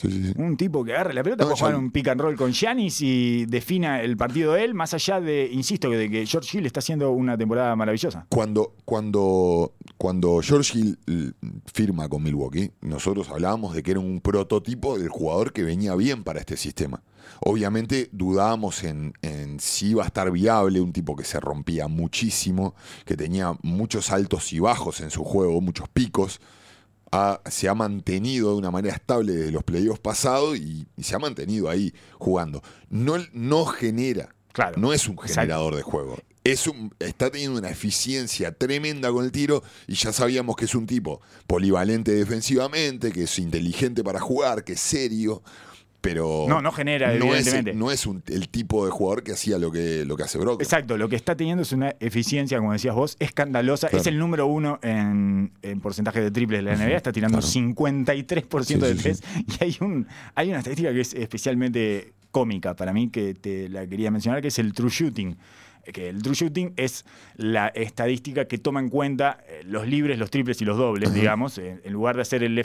[0.00, 0.32] Sí, sí, sí.
[0.36, 3.46] Un tipo que agarre la pelota, No, jugar un pick and roll con Giannis y
[3.46, 7.10] defina el partido de él, más allá de, insisto, de que George Hill está haciendo
[7.10, 8.26] una temporada maravillosa.
[8.28, 11.32] Cuando, cuando, cuando George Hill l-
[11.72, 16.22] firma con Milwaukee, nosotros hablábamos de que era un prototipo del jugador que venía bien
[16.24, 17.02] para este sistema.
[17.40, 22.74] Obviamente dudábamos en, en si iba a estar viable, un tipo que se rompía muchísimo,
[23.04, 26.40] que tenía muchos altos y bajos en su juego, muchos picos.
[27.10, 31.14] Ha- se ha mantenido de una manera estable desde los playoffs pasados y, y se
[31.14, 32.62] ha mantenido ahí jugando.
[32.90, 34.78] No, no genera, Claro.
[34.78, 35.34] no es un Exacto.
[35.40, 36.18] generador de juego.
[36.44, 40.74] Es un, está teniendo una eficiencia tremenda con el tiro y ya sabíamos que es
[40.74, 45.42] un tipo polivalente defensivamente, que es inteligente para jugar, que es serio,
[46.00, 47.74] pero No, no genera, no es, evidentemente.
[47.74, 50.62] no es un- el tipo de jugador que hacía lo que, lo que hace Brock.
[50.62, 53.88] Exacto, lo que está teniendo es una eficiencia, como decías vos, escandalosa.
[53.88, 54.00] Claro.
[54.00, 57.52] Es el número uno en, en porcentaje de triples de la NBA, está tirando claro.
[57.52, 59.22] 53% Sí, de sí, tres.
[59.60, 63.86] Y hay, un, hay una estadística que es especialmente cómica para mí, que te la
[63.86, 65.36] quería mencionar, que es el true shooting.
[65.92, 67.04] Que el true shooting es
[67.36, 71.58] la estadística que toma en cuenta eh, los libres, los triples y los dobles, digamos.
[71.58, 72.64] En, en lugar de hacer el,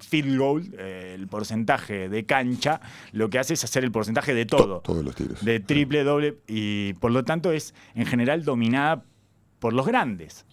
[0.00, 2.80] field goal, eh, el porcentaje de cancha,
[3.12, 5.44] lo que hace es hacer el porcentaje de To- todo todos los tiros.
[5.44, 9.02] de triple, doble, y por lo tanto es en general dominada
[9.58, 10.44] por los grandes,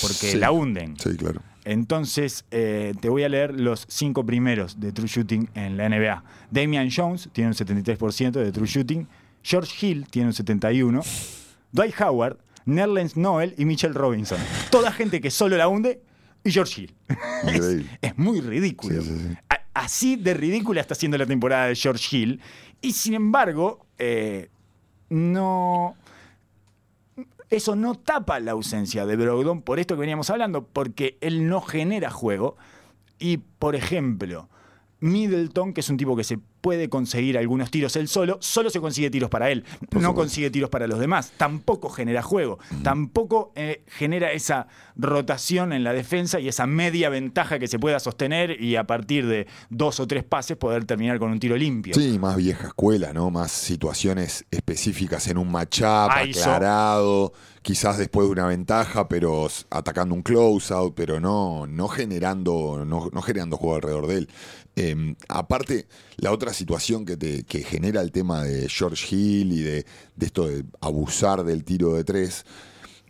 [0.00, 0.36] porque Sí.
[0.38, 0.96] la hunden.
[0.98, 1.40] Sí, claro.
[1.64, 6.24] Entonces, eh, te voy a leer los cinco primeros de True Shooting en la NBA.
[6.50, 9.06] Damian Jones tiene un 73% de True Shooting.
[9.42, 11.04] George Hill tiene un 71%.
[11.72, 14.38] Dwight Howard, Nerlens Noel y Mitchell Robinson.
[14.70, 16.02] Toda gente que solo la hunde
[16.44, 16.94] y George Hill.
[18.02, 19.02] es, muy ridículo.
[19.02, 19.36] Sí, sí, sí.
[19.50, 22.40] A- Así de ridícula está siendo la temporada de George Hill.
[22.80, 24.50] Y sin embargo, eh,
[25.08, 25.94] no.
[27.48, 31.60] Eso no tapa la ausencia de Brogdon por esto que veníamos hablando, porque él no
[31.60, 32.56] genera juego.
[33.20, 34.48] Y, por ejemplo,
[35.00, 38.80] Middleton, que es un tipo que se puede conseguir algunos tiros él solo, solo se
[38.80, 40.14] consigue tiros para él, no supuesto.
[40.14, 45.92] consigue tiros para los demás, tampoco genera juego, tampoco eh, genera esa rotación en la
[45.92, 50.06] defensa y esa media ventaja que se pueda sostener y a partir de dos o
[50.06, 51.94] tres pases poder terminar con un tiro limpio.
[51.94, 53.30] Sí, más vieja escuela, ¿no?
[53.30, 56.40] Más situaciones específicas en un matchup, ISO.
[56.40, 57.32] aclarado,
[57.62, 63.22] quizás después de una ventaja, pero atacando un closeout, pero no, no generando, no, no
[63.22, 64.28] generando juego alrededor de él.
[64.80, 65.88] Eh, aparte,
[66.18, 69.86] la otra situación que, te, que genera el tema de George Hill y de,
[70.16, 72.44] de esto de abusar del tiro de tres,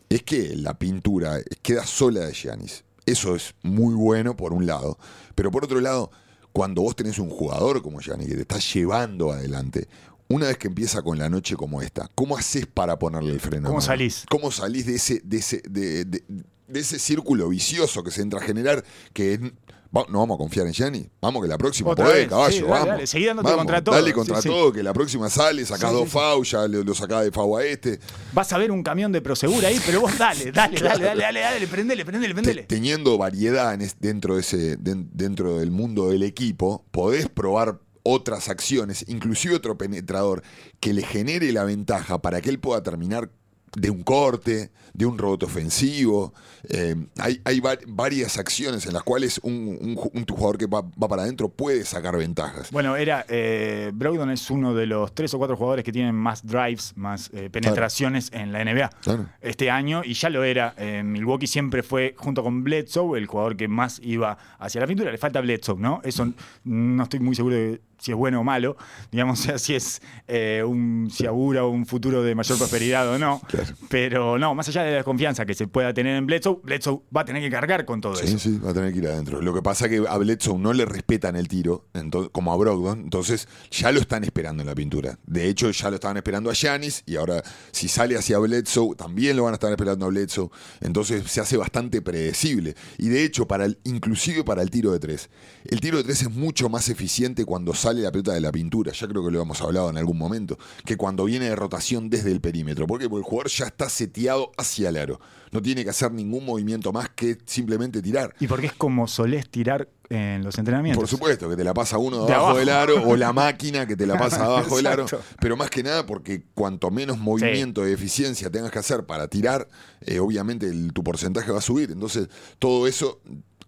[0.08, 2.84] es que la pintura queda sola de Giannis.
[3.04, 4.98] Eso es muy bueno por un lado.
[5.34, 6.10] Pero por otro lado,
[6.52, 9.88] cuando vos tenés un jugador como Giannis que te está llevando adelante,
[10.28, 13.68] una vez que empieza con la noche como esta, ¿cómo haces para ponerle el freno?
[13.68, 14.24] a ¿Cómo salís?
[14.30, 16.24] ¿Cómo salís de ese, de ese, de, de-
[16.68, 18.84] de ese círculo vicioso que se entra a generar?
[19.14, 19.52] Que
[19.96, 21.06] va- no vamos a confiar en Giannis.
[21.20, 22.52] Vamos que la próxima Otra podés, vez, caballo.
[22.52, 22.88] sí, dale, vamos.
[22.88, 23.94] dale, seguí dándote Vamos, contra todo.
[23.94, 24.48] Dale contra sí.
[24.48, 27.64] todo, que la próxima sale, sacás dos fouls, ya lo, lo sacás de foul a
[27.64, 27.98] este.
[28.32, 31.40] Vas a ver un camión de Prosegura ahí, pero vos dale, dale, dale, dale, dale,
[31.40, 32.62] dale, prendele, prendele, Te- prendele.
[32.64, 37.80] teniendo variedad en es- dentro, de ese, den- dentro del mundo del equipo, podés probar
[38.04, 40.42] otras acciones, inclusive otro penetrador,
[40.80, 43.30] que le genere la ventaja para que él pueda terminar
[43.76, 46.32] de un corte, de un rebote ofensivo.
[46.68, 50.66] Eh, hay hay va- varias acciones en las cuales un, un ju- un jugador que
[50.66, 52.70] va, va para adentro puede sacar ventajas.
[52.70, 53.24] Bueno, era.
[53.28, 57.30] Eh, Brogdon es uno de los tres o cuatro jugadores que tienen más drives, más
[57.32, 59.26] eh, penetraciones en la NBA Claro.
[59.40, 60.74] este año, y ya lo era.
[60.78, 65.10] Eh, Milwaukee siempre fue, junto con Bledsoe, el jugador que más iba hacia la pintura.
[65.12, 66.00] Le falta Bledsoe, ¿no?
[66.04, 66.32] Eso
[66.64, 68.76] no estoy muy seguro de si es bueno o malo,
[69.10, 73.18] digamos, o sea, si es eh, un, si augura un futuro de mayor prosperidad o
[73.18, 73.40] no.
[73.48, 73.74] Claro.
[73.88, 77.22] Pero no, más allá de la confianza que se pueda tener en Bledsoe, Bledsoe va
[77.22, 78.38] a tener que cargar con todo Sí, eso.
[78.38, 79.40] sí, va a tener que ir adentro.
[79.40, 81.86] Lo que pasa es que a Bledsoe no le respetan el tiro,
[82.32, 85.18] como a Brogdon, entonces ya lo están esperando en la pintura.
[85.26, 89.36] De hecho, ya lo estaban esperando a Giannis y ahora si sale hacia Bledsoe, también
[89.36, 90.50] lo van a estar esperando a Bledsoe.
[90.80, 92.74] Entonces se hace bastante predecible.
[92.98, 95.30] Y de hecho, para el, inclusive para el tiro de tres.
[95.64, 98.92] El tiro de tres es mucho más eficiente cuando sale la pelota de la pintura.
[98.92, 100.58] Ya creo que lo hemos hablado en algún momento.
[100.84, 102.86] Que cuando viene de rotación desde el perímetro.
[102.86, 103.08] ¿Por qué?
[103.08, 105.20] Porque el jugador ya está seteado hacia el aro.
[105.50, 108.34] No tiene que hacer ningún movimiento más que simplemente tirar.
[108.38, 111.00] Y porque es como solés tirar en los entrenamientos.
[111.00, 112.58] Por supuesto, que te la pasa uno De debajo abajo.
[112.58, 115.06] del aro o la máquina que te la pasa abajo del aro.
[115.40, 119.68] Pero más que nada porque cuanto menos movimiento y eficiencia tengas que hacer para tirar,
[120.02, 121.90] eh, obviamente el- tu porcentaje va a subir.
[121.92, 123.20] Entonces, todo eso,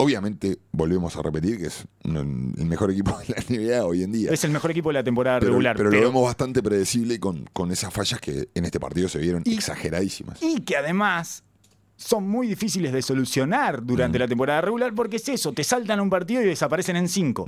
[0.02, 4.30] obviamente, volvemos a repetir que es el mejor equipo de la NBA hoy en día.
[4.32, 5.76] Es el mejor equipo de la temporada pero, regular.
[5.76, 9.18] pero pero- lo vemos bastante predecible con, con esas fallas que en este partido se
[9.18, 10.42] vieron Y- exageradísimas.
[10.42, 11.42] Y que además
[11.96, 16.08] son muy difíciles de solucionar durante la temporada regular porque es eso, te saltan un
[16.08, 17.44] partido y desaparecen en cinco.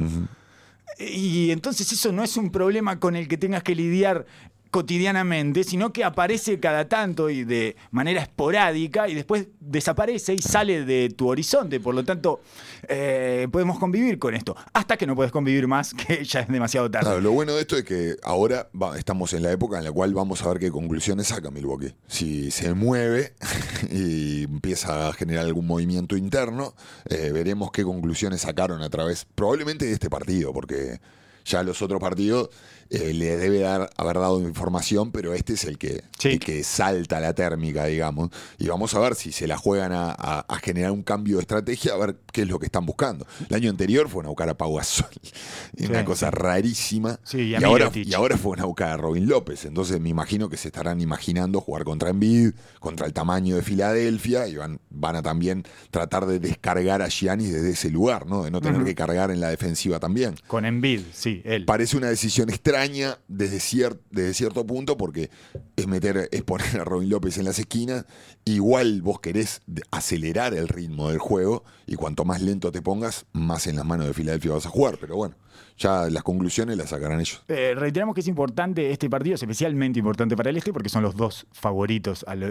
[0.99, 4.27] Y entonces eso no es un problema con el que tengas que lidiar
[4.73, 10.87] cotidianamente, sino que aparece cada tanto y de manera esporádica y después desaparece y sale
[10.87, 11.79] de tu horizonte.
[11.79, 12.41] Por lo tanto,
[12.89, 14.57] eh, podemos convivir con esto.
[14.73, 17.05] Hasta que no puedes convivir más, que ya es demasiado tarde.
[17.05, 20.15] Claro, lo bueno de esto es que ahora estamos en la época en la cual
[20.15, 21.95] vamos a ver qué conclusiones saca Milwaukee.
[22.09, 23.35] Si se mueve
[23.91, 26.75] y empieza a generar algún movimiento interno,
[27.11, 30.99] eh, veremos qué conclusiones sacaron a través, probablemente de este partido, porque
[31.45, 32.51] ya los otros partidos
[32.93, 36.29] eh, le debe dar, haber dado información, pero este es el que, Sí.
[36.31, 38.29] el que salta la térmica, digamos.
[38.59, 41.43] Y vamos a ver si se la juegan a, a- a generar un cambio de
[41.43, 43.27] estrategia, a ver qué es lo que están buscando.
[43.49, 45.09] El año anterior fueron a buscar a Pau Gasol.
[45.89, 46.35] Una cosa sí.
[46.37, 47.19] rarísima.
[47.25, 49.65] Sí, y ahora, y ahora fueron a buscar a Robin López.
[49.65, 54.47] Entonces me imagino que se estarán imaginando jugar contra Embiid, contra el tamaño de Filadelfia,
[54.49, 58.45] y van, van a también tratar de descargar a Giannis desde ese lugar, ¿no?
[58.45, 60.35] De no tener que cargar en la defensiva también.
[60.47, 61.65] Con Embiid, sí, él.
[61.65, 62.82] Parece una decisión extraña
[63.29, 65.31] desde, cier- desde cierto punto porque
[65.77, 68.07] es meter, es poner a Robin López en las esquinas.
[68.45, 73.67] Igual vos querés acelerar el ritmo del juego y cuanto más lento te pongas, más
[73.67, 74.99] en las manos de Filadelfia vas a jugar.
[75.01, 75.37] Pero bueno,
[75.79, 77.43] Ya las conclusiones las sacarán ellos.
[77.49, 81.03] Eh, reiteramos que es importante este partido, es especialmente importante para el este, porque son
[81.03, 82.25] los dos favoritos.
[82.29, 82.43] Al,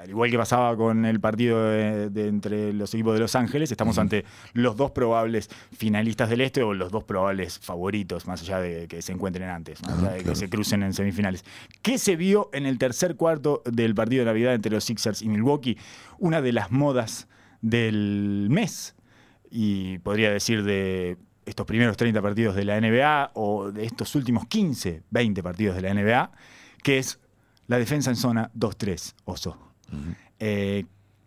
[0.00, 3.70] al igual que pasaba con el partido de, de entre los equipos de Los Ángeles,
[3.70, 8.58] estamos ante los dos probables finalistas del este o los dos probables favoritos, más allá
[8.60, 10.30] de que se encuentren antes, más Ah, allá de claro.
[10.32, 11.44] que se crucen en semifinales.
[11.82, 15.28] ¿Qué se vio en el tercer cuarto del partido de Navidad entre los Sixers y
[15.28, 15.76] Milwaukee?
[16.18, 17.28] Una de las modas
[17.60, 18.94] del mes,
[19.50, 21.16] y podría decir de
[21.48, 25.82] estos primeros 30 partidos de la NBA o de estos últimos 15, 20 partidos de
[25.82, 26.30] la NBA,
[26.82, 27.18] que es
[27.66, 29.58] la defensa en zona 2-3, oso.
[30.38, 30.84] Eh,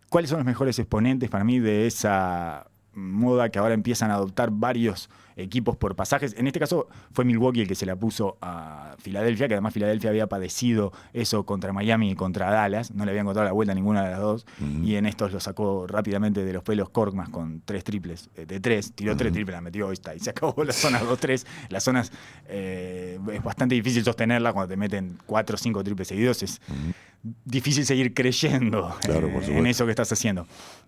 [0.10, 4.52] ¿Cuáles son los mejores exponentes para mí de esa moda que ahora empiezan a adoptar
[4.52, 5.10] varios
[5.42, 6.36] equipos por pasajes?
[6.38, 10.10] En este caso fue Milwaukee el que se la puso a Filadelfia, que además Filadelfia
[10.10, 13.76] había padecido eso contra Miami y contra Dallas, no le habían encontrado la vuelta a
[13.76, 14.46] ninguna de las dos,
[14.84, 18.60] y en estos lo sacó rápidamente de los pelos Korkmaz con tres triples, eh, de
[18.60, 21.46] tres, tiró tres triples, la metió, ahí está, y se acabó la zona 2-3.
[21.70, 22.12] Las zonas
[22.48, 26.62] eh, es bastante difícil sostenerla cuando te meten cuatro o cinco triples seguidos, es
[27.46, 30.48] difícil seguir creyendo Claro, eh, en eso que estás haciendo.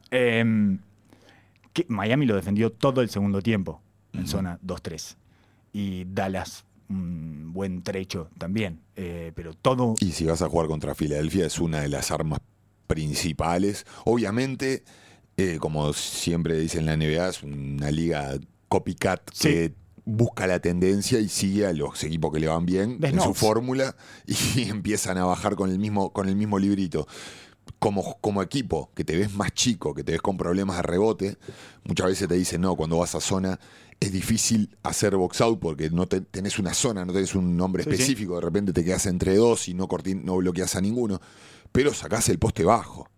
[0.10, 3.82] Que Miami lo defendió todo el segundo tiempo
[4.14, 5.16] en zona 2-3.
[5.74, 8.80] Y Dallas un buen trecho también.
[8.96, 9.96] Eh, pero todo.
[10.00, 12.40] Y si vas a jugar contra Filadelfia es una de las armas
[12.88, 13.86] principales.
[14.06, 14.84] Obviamente,
[15.38, 18.38] eh, como siempre dicen la NBA, es una liga
[18.70, 19.48] copycat Sí.
[19.48, 19.74] que
[20.06, 23.34] busca la tendencia y sigue a los equipos que le van bien The en su
[23.34, 23.96] fórmula
[24.56, 27.08] y empiezan a bajar con el mismo, con el mismo librito.
[27.84, 31.38] Como, como equipo, que te ves más chico, que te ves con problemas de rebote,
[31.84, 33.60] muchas veces te dicen, no, cuando vas a zona
[34.00, 37.84] es difícil hacer box out porque no te- tenés una zona, no tenés un nombre
[37.84, 37.96] Sí, sí.
[37.96, 41.22] específico, de repente te quedas entre dos y no, corti- no bloqueas a ninguno,
[41.72, 43.10] pero sacás el poste bajo.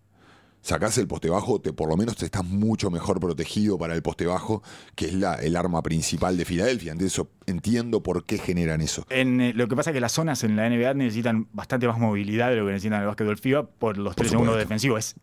[0.66, 4.02] Sacás el poste bajo, te, por lo menos te estás mucho mejor protegido para el
[4.02, 4.64] poste bajo,
[4.96, 6.90] que es la, el arma principal de Filadelfia.
[6.90, 9.06] Entonces entiendo por qué generan eso.
[9.08, 12.00] En, eh, lo que pasa es que las zonas en la NBA necesitan bastante más
[12.00, 14.98] movilidad de lo que necesitan el básquetbol FIBA por los tres segundos defensivos.
[14.98, 15.14] Es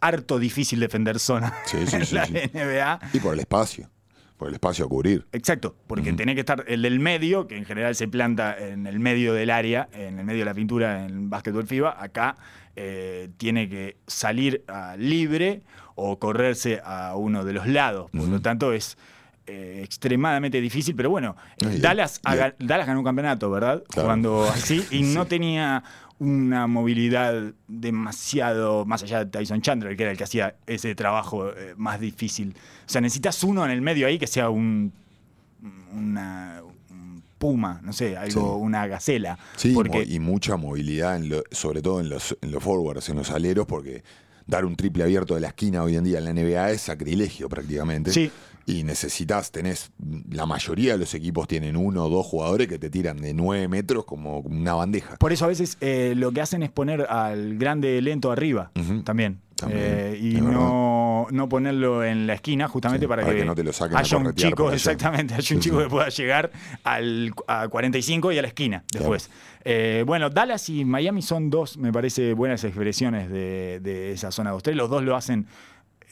[0.00, 2.26] harto difícil defender zona Sí, sí, en sí, la.
[2.26, 3.00] NBA.
[3.14, 3.90] Y por el espacio,
[4.36, 5.26] por el espacio a cubrir.
[5.32, 9.00] Exacto, porque tenés que estar el del medio, que en general se planta en el
[9.00, 12.36] medio del área, en el medio de la pintura en básquetbol FIBA, acá
[12.76, 15.62] eh, tiene que salir ah, libre
[15.94, 18.10] o correrse a uno de los lados.
[18.10, 18.98] Por lo tanto, es
[19.46, 22.20] eh, extremadamente difícil, pero bueno, Dallas,
[22.58, 23.84] Dallas ganó un campeonato, ¿verdad?
[23.88, 24.08] Claro.
[24.08, 25.84] Cuando así, y no tenía
[26.18, 31.50] una movilidad demasiado más allá de Tyson Chandler, que era el que hacía ese trabajo
[31.50, 32.54] eh, más difícil.
[32.86, 34.92] O sea, necesitas uno en el medio ahí que sea un
[35.92, 36.73] una un
[37.38, 38.62] puma, no sé, algo, Sí.
[38.62, 39.38] una gacela.
[39.56, 43.16] Sí, porque y mucha movilidad, en lo- sobre todo en los, en los forwards, en
[43.16, 44.02] los aleros, porque
[44.46, 47.48] dar un triple abierto de la esquina hoy en día en la NBA es sacrilegio
[47.48, 48.12] prácticamente.
[48.12, 48.30] Sí.
[48.66, 49.90] Y necesitas, tenés,
[50.30, 53.68] la mayoría de los equipos tienen uno o dos jugadores que te tiran de 9
[53.68, 55.16] metros como una bandeja.
[55.16, 58.70] por eso a veces eh, lo que hacen es poner al grande lento arriba
[59.04, 59.40] también.
[59.56, 63.46] También, Eh, y no, no ponerlo en la esquina justamente Sí, para, para que, que
[63.46, 66.50] no te lo saquen haya un chico, exactamente, haya un chico que pueda llegar
[66.82, 69.30] al, a 45 y a la esquina después.
[69.64, 74.52] Eh, bueno, Dallas y Miami son dos, me parece, buenas expresiones de, de esa zona
[74.52, 74.72] 2-3.
[74.74, 75.46] Los dos lo hacen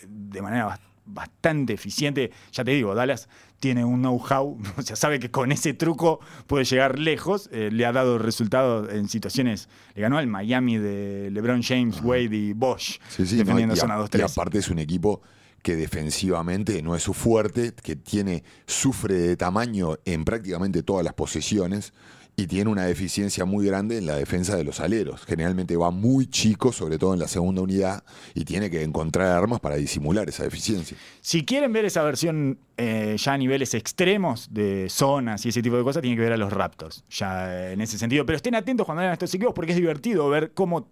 [0.07, 0.81] de manera bast-
[1.13, 2.31] bastante eficiente.
[2.53, 3.29] Ya te digo, Dallas
[3.61, 7.49] tiene un know-how, o sea, sabe que con ese truco puede llegar lejos.
[7.53, 9.69] Eh, le ha dado resultados en situaciones.
[9.95, 13.79] Le ganó al Miami de LeBron James, Wade y Bosch, Sí, sí, no, defendiendo y,
[13.79, 14.31] a- zona y 2-3.
[14.33, 15.23] aparte es un equipo
[15.63, 21.15] que defensivamente no es su fuerte, que tiene, sufre de tamaño en prácticamente todas las
[21.15, 21.93] posesiones
[22.35, 25.25] y tiene una deficiencia muy grande en la defensa de los aleros.
[25.25, 28.05] Generalmente va muy chico, sobre todo en la segunda unidad,
[28.35, 30.97] y tiene que encontrar armas para disimular esa deficiencia.
[31.21, 35.77] Si quieren ver esa versión eh, ya a niveles extremos de zonas y ese tipo
[35.77, 38.25] de cosas, tienen que ver a los Raptors, ya en ese sentido.
[38.25, 40.89] Pero estén atentos cuando vean estos equipos porque es divertido ver cómo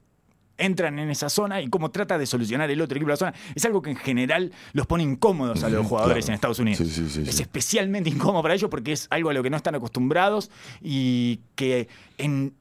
[0.61, 3.35] entran en esa zona y cómo trata de solucionar el otro equipo de la zona.
[3.55, 6.33] Es algo que en general los pone incómodos a los jugadores claro.
[6.33, 6.79] en Estados Unidos.
[6.79, 9.57] Sí, sí, sí, es especialmente incómodo para ellos porque es algo a lo que no
[9.57, 10.51] están acostumbrados
[10.81, 11.89] y que
[12.19, 12.55] en,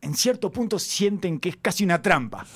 [0.00, 2.46] en cierto punto sienten que es casi una trampa.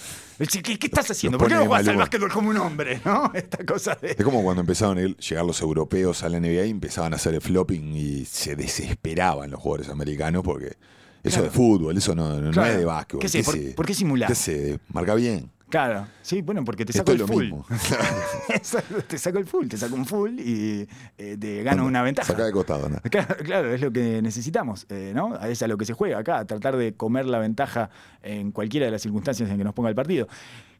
[0.47, 1.39] ¿qué, qué estás haciendo?
[1.39, 3.01] ¿Por qué no juegas al básquetbol como un hombre?
[3.05, 3.31] ¿no?
[3.35, 4.13] Esta cosa de...
[4.13, 7.35] Es como cuando empezaron a llegar los europeos a la NBA y empezaban a hacer
[7.35, 10.77] el flopping y se desesperaban los jugadores americanos porque
[11.23, 11.45] eso Claro.
[11.45, 13.21] de fútbol, eso no, no- no es de básquetbol.
[13.23, 13.43] ¿Qué sé?
[13.43, 14.33] ¿Por- se- por qué simular?
[14.33, 15.51] ¿Qué marca bien?
[15.69, 17.45] Claro, sí, bueno, porque te saco el full.
[17.45, 17.65] mismo.
[19.09, 22.27] Te saco el full, te saco un full y eh, te gano una ventaja.
[22.27, 22.89] Saca de costado.
[23.11, 25.39] Claro, claro, es lo que necesitamos, eh, ¿no?
[25.41, 27.89] Es a lo que se juega acá, tratar de comer la ventaja
[28.23, 30.27] en cualquiera de las circunstancias en que nos ponga el partido.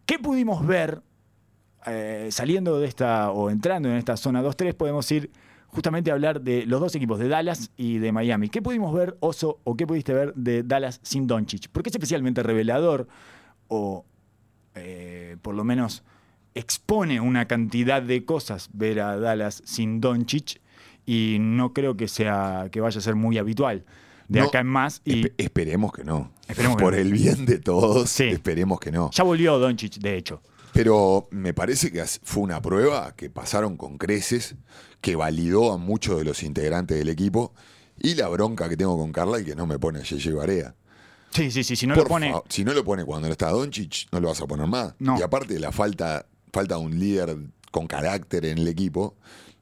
[0.07, 1.03] ¿Qué pudimos ver
[1.87, 4.75] eh, saliendo de esta o entrando en esta zona 2-3?
[4.75, 5.31] Podemos ir
[5.73, 8.49] justamente hablar de los dos equipos, de Dallas y de Miami.
[8.49, 11.69] ¿Qué pudimos ver, Oso, o qué pudiste ver de Dallas sin Doncic?
[11.71, 13.07] Porque es especialmente revelador
[13.69, 14.05] o
[14.75, 16.03] eh, por lo menos
[16.55, 20.61] expone una cantidad de cosas ver a Dallas sin Doncic
[21.07, 23.85] y no creo que sea que vaya a ser muy habitual
[24.29, 26.31] de No, acá en más y Espe- esperemos que no.
[26.49, 26.99] Esperemos que Por no.
[27.01, 28.25] el bien de todos, Sí.
[28.25, 29.11] esperemos que no.
[29.13, 30.43] ya volvió Doncic de hecho.
[30.73, 34.55] Pero me parece que fue una prueba que pasaron con creces,
[35.01, 37.53] que validó a muchos de los integrantes del equipo.
[37.99, 40.75] Y la bronca que tengo con Carla y que no me pone a Yeye Barea.
[41.33, 43.51] Sí, sí, sí, si no Por lo pone si no lo pone cuando no está
[43.51, 44.95] Doncic, no lo vas a poner más.
[44.99, 45.19] No.
[45.19, 47.37] Y aparte la falta, falta de un líder
[47.71, 49.17] con carácter en el equipo,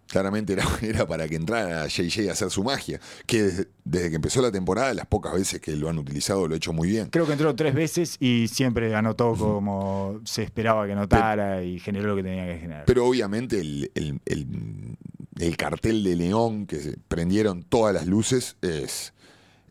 [0.09, 3.01] claramente era, era para que entrara JJ a hacer su magia.
[3.27, 6.55] Que desde, desde que empezó la temporada, las pocas veces que lo han utilizado, lo
[6.55, 7.09] ha hecho muy bien.
[7.11, 12.09] Creo que entró tres veces y siempre anotó como se esperaba que anotara y generó
[12.09, 12.85] lo que tenía que generar.
[12.87, 14.97] Pero obviamente el, el- el-
[15.39, 19.13] el cartel de León, que se prendieron todas las luces, es,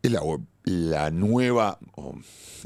[0.01, 0.21] es la,
[0.67, 1.79] la nueva,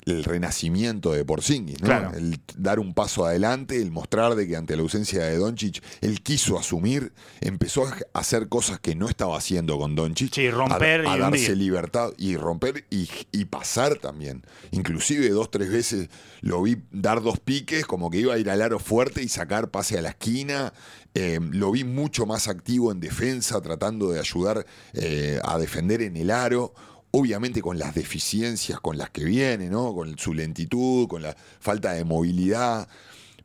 [0.06, 1.86] el renacimiento de Porzingis, ¿no?
[1.86, 2.18] Claro.
[2.18, 6.22] El dar un paso adelante, el mostrar de que ante la ausencia de Doncic, él
[6.22, 10.34] quiso asumir, empezó a hacer cosas que no estaba haciendo con Doncic.
[10.34, 11.58] Sí, romper a, a y darse hundir.
[11.58, 14.43] libertad y romper y, y pasar también.
[14.72, 16.10] Inclusive dos, tres veces
[16.41, 19.70] lo vi dar dos piques, como que iba a ir al aro fuerte y sacar
[19.70, 20.74] pase a la esquina.
[21.14, 26.18] Eh, lo vi mucho más activo en defensa, tratando de ayudar eh, a defender en
[26.18, 26.74] el aro.
[27.12, 29.93] Obviamente con las deficiencias con las que viene, ¿no?
[29.93, 32.88] Con su lentitud, con la falta de movilidad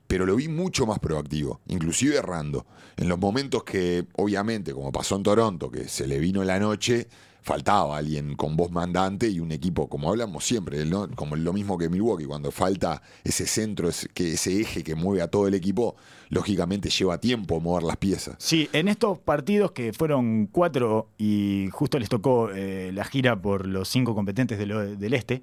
[0.07, 2.67] pero lo vi mucho más proactivo, inclusive errando.
[2.97, 7.09] En los momentos que, obviamente, como pasó en Toronto, que se le vino la noche,
[7.47, 11.09] faltaba alguien con voz mandante y un equipo, como hablamos siempre, ¿no?
[11.15, 15.23] como lo mismo que Milwaukee, cuando falta ese centro, ese, que, ese eje que mueve
[15.23, 15.95] a todo el equipo,
[16.29, 18.35] lógicamente lleva tiempo mover las piezas.
[18.41, 23.65] Sí, en estos partidos que fueron cuatro y justo les tocó eh, la gira por
[23.65, 25.41] los cinco competentes del, este,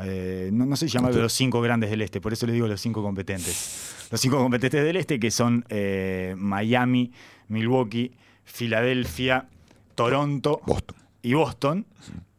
[0.00, 2.80] eh, no, no sé llamarlo los cinco grandes del este, por eso les digo los
[2.80, 4.08] cinco competentes.
[4.10, 7.12] Los cinco competentes del este que son eh, Miami,
[7.46, 8.10] Milwaukee,
[8.44, 9.46] Filadelfia,
[9.94, 11.03] Toronto Boston.
[11.24, 11.86] Y Boston.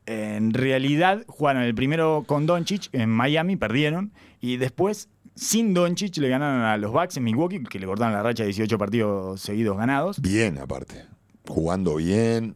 [0.06, 6.30] En realidad jugaron el primero con Doncic en Miami, perdieron, y después sin Doncic le
[6.30, 9.78] ganaron a los Bucks en Milwaukee, que le cortaron la racha de 18 partidos seguidos
[9.78, 10.22] ganados.
[10.22, 11.06] Bien, aparte.
[11.48, 12.56] Jugando bien,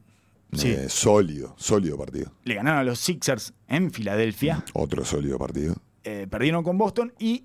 [0.53, 0.69] Sí.
[0.69, 2.31] eh, sólido, sólido partido.
[2.43, 5.75] Le ganaron a los Sixers en Filadelfia, Otro sólido partido.
[6.03, 7.43] eh, perdieron con Boston y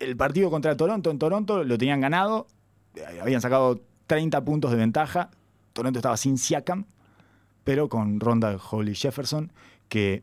[0.00, 2.46] el partido contra Toronto en Toronto lo tenían ganado,
[2.96, 5.30] eh, habían sacado 30 puntos de ventaja,
[5.72, 6.84] Toronto estaba sin Siakam,
[7.64, 9.52] pero con Ronda Holly Jefferson,
[9.88, 10.22] que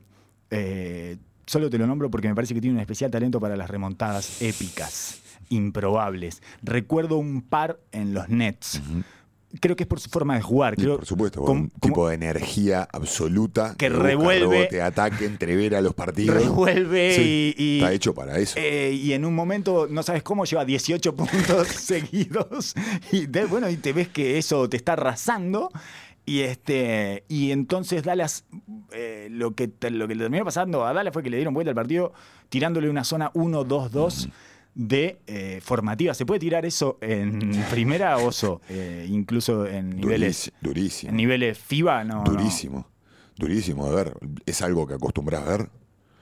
[0.51, 3.69] eh, solo te lo nombro porque me parece que tiene un especial talento para las
[3.69, 6.41] remontadas épicas, improbables.
[6.63, 8.81] Recuerdo un par en los Nets.
[9.61, 10.75] Creo que es por su forma de jugar.
[10.75, 15.81] Creo- por supuesto, un como- tipo de energía absoluta Que busca revuelve- rebote, ataque, entrevera
[15.81, 16.35] los partidos.
[16.35, 18.59] revuelve Sí, y, y- Está hecho para eso.
[18.59, 21.15] Eh, y en un momento, no sabes cómo, lleva 18
[21.63, 22.75] puntos seguidos.
[23.11, 25.71] Y de- bueno, y te ves que eso te está arrasando.
[26.29, 28.45] Y este y entonces Dallas,
[28.91, 31.71] eh, lo, que, lo que le terminó pasando a Dallas fue que le dieron vuelta
[31.71, 32.13] al partido
[32.49, 34.29] tirándole una zona 1-2-2
[34.75, 36.13] de eh, formativa.
[36.13, 38.61] ¿Se puede tirar eso en primera oso?
[38.69, 41.09] Eh, incluso en niveles, Durísimo.
[41.09, 42.23] En niveles FIBA, no.
[42.23, 42.31] no.
[42.31, 42.87] durísimo.
[43.35, 44.13] Durísimo de ver.
[44.45, 45.69] Es algo que acostumbras a ver.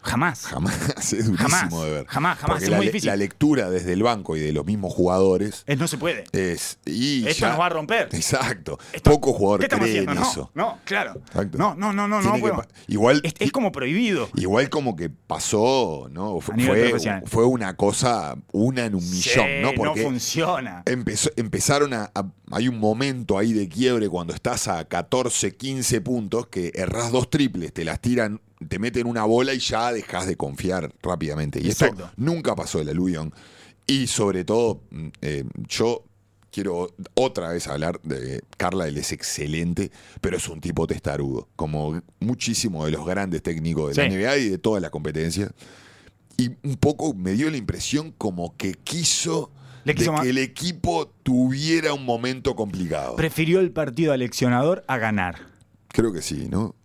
[0.08, 0.46] Jamás.
[0.46, 0.74] Jamás.
[0.98, 2.06] Es durísimo Jamás, de ver.
[2.08, 3.08] jamás, jamás, Porque es la, muy difícil.
[3.08, 6.24] la lectura desde el banco y de los mismos jugadores no se puede.
[6.32, 6.80] es.
[6.86, 8.10] Y Esto ya- nos va a romper.
[8.12, 8.78] Exacto.
[8.94, 10.22] Esto- Poco jugador ¿Qué estamos cree en haciendo?
[10.26, 10.52] No, eso.
[10.54, 11.22] No, claro.
[11.28, 11.58] Exacto.
[11.58, 12.36] No, no, no, no, no.
[12.88, 14.30] igual, Es, es como prohibido.
[14.36, 16.40] Igual como que pasó, ¿no?
[16.42, 16.56] Fue,
[17.26, 19.72] fue, una cosa, una en un millón, Sí, ¿no?
[19.76, 20.84] Porque funciona.
[20.86, 26.02] empezó- empezaron a, a- Hay un momento ahí de quiebre cuando estás a 14, 15
[26.02, 30.28] puntos que errás dos triples, te las tiran, te meten una bola y ya dejas
[30.28, 31.60] de confiar rápidamente.
[31.62, 32.06] Y Exacto.
[32.06, 33.34] esto nunca pasó en la Luyon.
[33.86, 36.04] Y sobre todo, mm, eh, yo
[36.52, 39.92] quiero otra vez hablar de Carla, él es excelente,
[40.22, 44.10] pero es un tipo testarudo, como muchísimos de los grandes técnicos de la.
[44.10, 45.52] NBA y de todas las competencias.
[46.38, 49.52] Y un poco me dio la impresión como que quiso,
[49.86, 53.16] Le quiso de ma- que el equipo tuviera un momento complicado.
[53.16, 55.48] Prefirió el partido aleccionador a ganar.
[55.90, 56.76] Creo que sí, ¿no?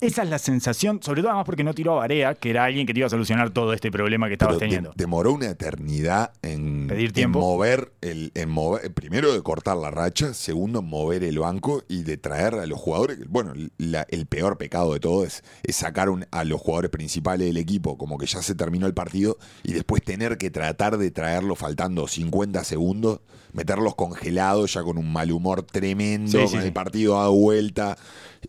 [0.00, 2.86] Esa es la sensación, sobre todo además porque no tiró a Barea, que era alguien
[2.86, 4.92] que te iba a solucionar todo este problema que estabas teniendo.
[4.96, 7.40] demoró una eternidad en, Pedir en tiempo.
[7.40, 12.02] mover el, en mover, primero de cortar la racha, segundo en mover el banco y
[12.02, 13.18] de traer a los jugadores.
[13.28, 17.46] Bueno, la- el peor pecado de todo es, es sacar un- a los jugadores principales
[17.48, 21.10] del equipo, como que ya se terminó el partido, y después tener que tratar de
[21.10, 23.20] traerlos faltando 50 segundos,
[23.52, 26.66] meterlos congelados ya con un mal humor tremendo, Sí, sí, con sí.
[26.68, 27.98] el partido dado vuelta.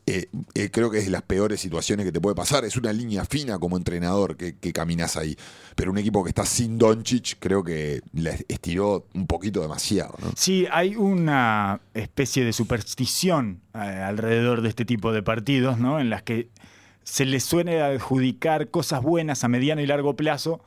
[0.05, 2.63] Eh, eh, creo que es de las peores situaciones que te puede pasar.
[2.65, 5.35] Es una línea fina como entrenador que, que caminas ahí.
[5.75, 10.15] Pero un equipo que está sin Doncic, creo que la estiró un poquito demasiado.
[10.21, 10.31] ¿no?
[10.35, 15.99] Sí, hay una especie de superstición eh, alrededor de este tipo de partidos, ¿no?
[15.99, 16.49] En las que
[17.03, 20.63] se les suele adjudicar cosas buenas a mediano y largo plazo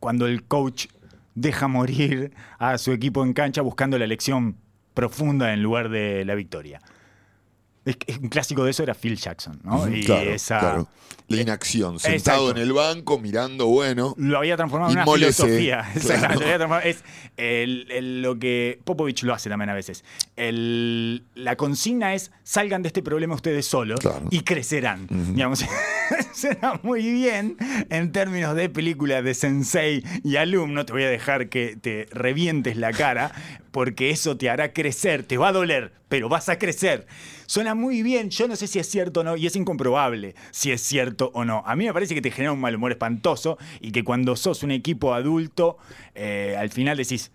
[0.00, 0.86] cuando el coach
[1.36, 4.56] deja morir a su equipo en cancha buscando la elección
[4.92, 6.80] profunda en lugar de la victoria.
[8.20, 9.88] Un clásico de eso era Phil Jackson, ¿no?
[9.88, 10.88] Y claro, esa claro.
[11.28, 12.50] La inacción, sentado exacto.
[12.52, 14.14] en el banco, mirando, bueno.
[14.16, 15.86] lo había transformado en una filosofía.
[16.06, 16.40] claro.
[16.40, 17.04] Lo es
[17.36, 20.04] el- el- lo que Popovich lo hace también a veces.
[20.36, 25.06] El- la consigna es salgan de este problema ustedes solos y crecerán.
[25.34, 25.64] Digamos,
[26.32, 27.56] será muy bien
[27.90, 30.86] en términos de película de sensei y alumno.
[30.86, 33.32] Te voy a dejar que te revientes la cara
[33.70, 35.24] porque eso te hará crecer.
[35.24, 37.06] Te va a doler, pero vas a crecer.
[37.48, 38.28] Suena muy bien.
[38.28, 41.44] Yo no sé si es cierto o no y es incomprobable si es cierto o
[41.46, 41.62] no.
[41.66, 44.62] A mí me parece que te genera un mal humor espantoso y que cuando sos
[44.62, 45.78] un equipo adulto,
[46.14, 47.32] eh, al final decís.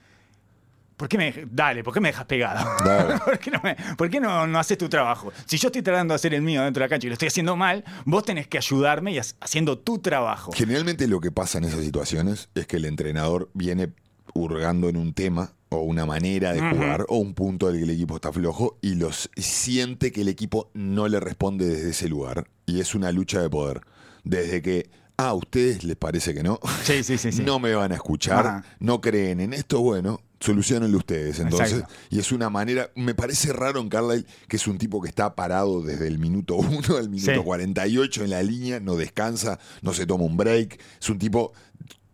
[0.95, 2.63] ¿Por qué me dale, ¿por qué me dejas pegado?
[3.25, 5.33] ¿Por qué, no, me- por qué no, no haces tu trabajo?
[5.47, 7.29] Si yo estoy tratando de hacer el mío dentro de la cancha y lo estoy
[7.29, 10.51] haciendo mal, vos tenés que ayudarme y ha- haciendo tu trabajo.
[10.53, 13.89] Generalmente lo que pasa en esas situaciones es que el entrenador viene
[14.33, 17.89] hurgando en un tema o una manera de jugar o un punto del que el
[17.91, 22.47] equipo está flojo y los siente que el equipo no le responde desde ese lugar
[22.65, 23.81] y es una lucha de poder.
[24.23, 27.31] Desde que, ah, a ustedes les parece que no, Sí, sí, sí.
[27.33, 27.41] sí.
[27.43, 28.65] no me van a escuchar, Ajá.
[28.79, 31.39] no creen en esto, bueno, solucionenlo ustedes.
[31.39, 31.93] Entonces, Exacto.
[32.11, 35.35] y es una manera, me parece raro en Carlisle que es un tipo que está
[35.35, 37.39] parado desde el minuto 1 al minuto Sí.
[37.43, 41.51] 48 en la línea, no descansa, no se toma un break, es un tipo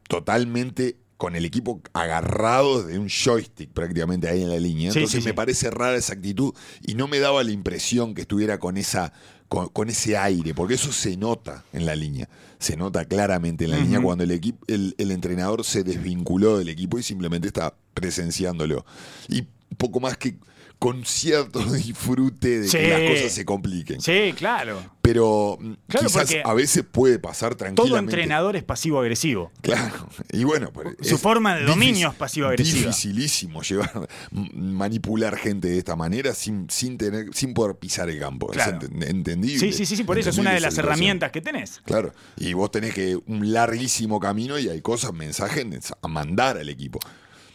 [0.07, 4.93] totalmente con el equipo agarrado de un joystick prácticamente ahí en la línea.
[4.93, 5.35] Sí, Entonces sí, me sí.
[5.35, 9.11] parece rara esa actitud y no me daba la impresión que estuviera con esa
[9.49, 12.29] con, con ese aire, porque eso se nota en la línea.
[12.57, 16.69] Se nota claramente en la línea cuando el, equipo, el, el entrenador se desvinculó del
[16.69, 18.85] equipo y simplemente está presenciándolo.
[19.27, 19.45] Y
[19.77, 20.37] poco más que
[20.79, 22.77] con cierto disfrute de Sí.
[22.77, 23.99] que las cosas se compliquen.
[24.01, 24.81] Sí, claro.
[25.01, 28.13] Pero mm, Claro, quizás a veces puede pasar Todo tranquilamente.
[28.15, 29.51] entrenador es pasivo-agresivo.
[29.61, 30.71] Claro, y bueno,
[31.01, 32.79] Su forma de dominio difícil- es pasivo-agresiva.
[32.87, 34.07] Dificilísimo llevar,
[34.53, 38.47] manipular gente de esta manera sin, sin tener, sin poder pisar el campo.
[38.47, 38.79] Claro.
[38.81, 39.59] Es entendible.
[39.59, 41.81] Sí, sí, sí, sí, por eso es una de las herramientas que tenés.
[41.85, 45.65] Claro, y vos tenés que un larguísimo camino y hay cosas, mensajes
[46.01, 46.99] a mandar al equipo.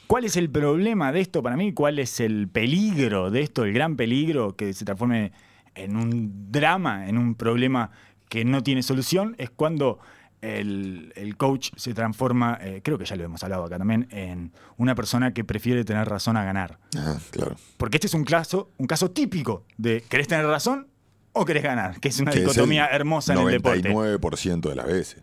[0.07, 1.73] ¿Cuál es el problema de esto para mí?
[1.73, 5.33] ¿Cuál es el peligro de esto, el gran peligro que se transforme
[5.75, 7.91] en un drama, en un problema
[8.29, 9.35] que no tiene solución?
[9.39, 9.99] Es cuando
[10.41, 14.53] el, el coach se transforma, eh, creo que ya lo hemos hablado acá también, en
[14.77, 16.79] una persona que prefiere tener razón a ganar.
[16.97, 17.57] Ah, claro.
[17.77, 20.89] Porque este es un caso, un caso típico de ¿querés tener razón
[21.33, 21.99] o querés ganar?
[21.99, 23.91] Que es una Que dicotomía hermosa en el deporte.
[23.91, 25.23] 99% de las veces.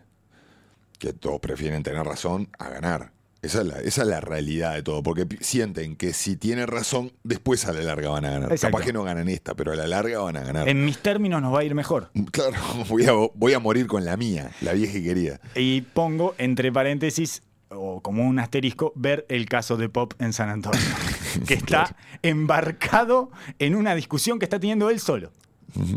[0.98, 3.11] Que todos prefieren tener razón a ganar.
[3.42, 7.10] Esa es, la, esa es la realidad de todo, porque sienten que si tienen razón,
[7.24, 8.52] después a la larga van a ganar.
[8.52, 8.76] Exacto.
[8.76, 10.68] Capaz que no ganan esta, pero a la larga van a ganar.
[10.68, 12.10] En mis términos nos va a ir mejor.
[12.30, 12.54] Claro,
[12.88, 15.40] voy a, voy a morir con la mía, la vieja y querida.
[15.56, 20.48] Y pongo entre paréntesis, o como un asterisco, ver el caso de Pop en San
[20.48, 20.78] Antonio,
[21.48, 21.96] que está Claro.
[22.22, 25.32] embarcado en una discusión que está teniendo él solo.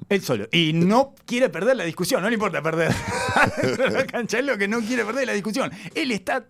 [0.09, 0.47] Él solo.
[0.53, 2.93] Y no quiere perder la discusión, no le importa perder.
[3.91, 5.69] La cancha es lo que no quiere perder la discusión.
[5.93, 6.45] Él está.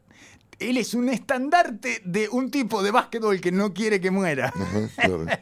[0.60, 4.54] Él es un estandarte de un tipo de básquetbol que no quiere que muera.
[4.96, 5.26] Claro.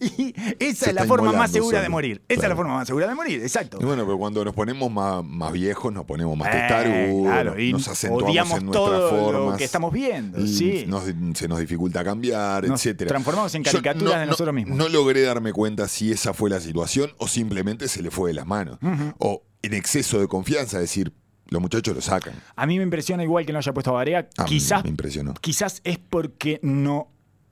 [0.00, 2.22] Y esa Se es la forma más segura de morir.
[2.28, 2.56] Esa es la Claro.
[2.56, 3.78] forma más segura de morir, exacto.
[3.80, 7.60] Y bueno, pero cuando nos ponemos más, más viejos, nos ponemos más Eh, testarudos, claro,
[7.60, 9.50] y nos acentuamos en nuestras formas.
[9.52, 10.84] lo que estamos viendo, y sí.
[10.86, 11.04] nos-
[11.34, 13.08] se nos dificulta cambiar, Nos etcétera.
[13.08, 14.78] transformamos en caricaturas de nosotros mismos.
[14.78, 18.34] No logré darme cuenta si esa fue la situación o simplemente se le fue de
[18.34, 18.78] las manos.
[19.18, 21.12] O en exceso de confianza, decir,
[21.48, 22.34] los muchachos lo sacan.
[22.54, 24.28] A mí me impresiona igual que no haya puesto a Barea.
[24.36, 25.34] A Quizás, me impresionó.
[25.34, 27.08] quizás es porque no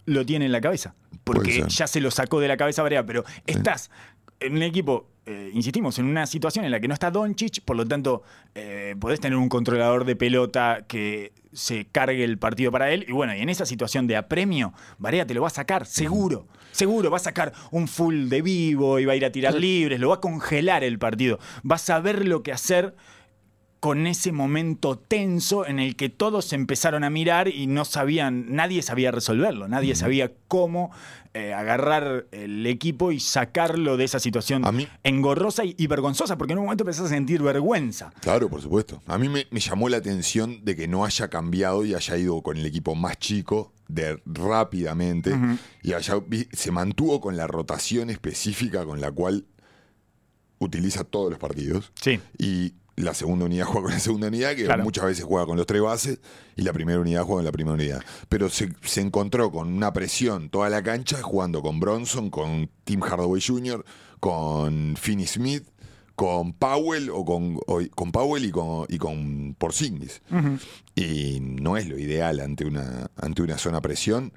[0.06, 0.94] lo tiene en la cabeza.
[1.22, 3.90] Porque ya se lo sacó de la cabeza a Barea, pero estás
[4.40, 7.76] en un equipo eh, insistimos, en una situación en la que no está Doncic, por
[7.76, 8.22] lo tanto,
[8.54, 13.06] eh, podés tener un controlador de pelota que se cargue el partido para él.
[13.08, 16.46] Y bueno, y en esa situación de apremio, Varea te lo va a sacar, seguro.
[16.72, 19.98] Seguro, va a sacar un full de vivo y va a ir a tirar libres,
[19.98, 21.38] lo va a congelar el partido.
[21.70, 22.94] Va a saber lo que hacer
[23.84, 28.80] con ese momento tenso en el que todos empezaron a mirar y no sabían, nadie
[28.80, 30.90] sabía resolverlo, nadie sabía cómo
[31.34, 36.38] eh, agarrar el equipo y sacarlo de esa situación A mí- engorrosa y, y vergonzosa,
[36.38, 38.10] porque en un momento empezás a sentir vergüenza.
[38.20, 39.02] Claro, por supuesto.
[39.06, 42.40] A mí me, me llamó la atención de que no haya cambiado y haya ido
[42.40, 45.36] con el equipo más chico de rápidamente
[45.82, 45.92] y
[46.26, 49.44] vi- se mantuvo con la rotación específica con la cual
[50.58, 51.92] utiliza todos los partidos.
[52.00, 52.18] Sí.
[52.38, 54.84] Y la segunda unidad juega con la segunda unidad, que Claro.
[54.84, 56.20] muchas veces juega con los tres bases,
[56.56, 58.02] y la primera unidad juega con la primera unidad.
[58.28, 63.00] Pero se, se encontró con una presión toda la cancha jugando con Bronson, con Tim
[63.00, 63.84] Hardaway Jr.,
[64.20, 65.64] con Finney Smith,
[66.14, 70.22] con Powell o con, o- con Powell y con, y con Porzingis.
[70.94, 74.32] Y no es lo ideal ante una, ante una zona presión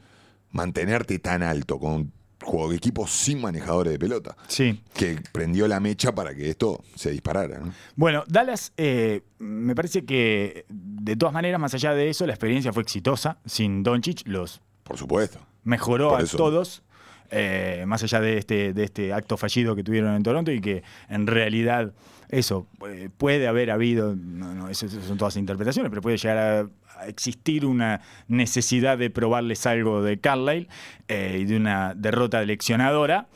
[0.49, 2.11] mantenerte tan alto con
[2.41, 4.81] juego de equipo sin manejadores de pelota Sí.
[4.93, 7.59] que prendió la mecha para que esto se disparara.
[7.59, 7.73] ¿no?
[7.95, 12.71] Bueno, Dallas, eh, me parece que de todas maneras, más allá de eso, la experiencia
[12.73, 13.37] fue exitosa.
[13.45, 15.39] Sin Doncic, los Por supuesto.
[15.63, 16.37] mejoró Por a eso.
[16.37, 16.83] todos,
[17.31, 20.83] eh, más allá de este, de este acto fallido que tuvieron en Toronto y que
[21.09, 21.93] en realidad
[22.29, 26.37] eso eh, puede haber habido, no, no, eso, eso son todas interpretaciones, pero puede llegar
[26.37, 26.69] a
[27.05, 30.67] existir una necesidad de probarles algo de Carlisle
[31.07, 33.27] eh, y de una derrota leccionadora.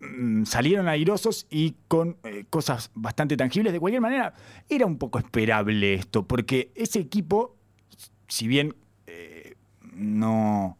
[0.00, 3.72] Mm, Salieron airosos y con eh, cosas bastante tangibles.
[3.72, 4.34] De cualquier manera,
[4.68, 7.56] era un poco esperable esto, porque ese equipo,
[8.28, 8.74] si bien
[9.06, 9.54] eh,
[9.94, 10.76] no,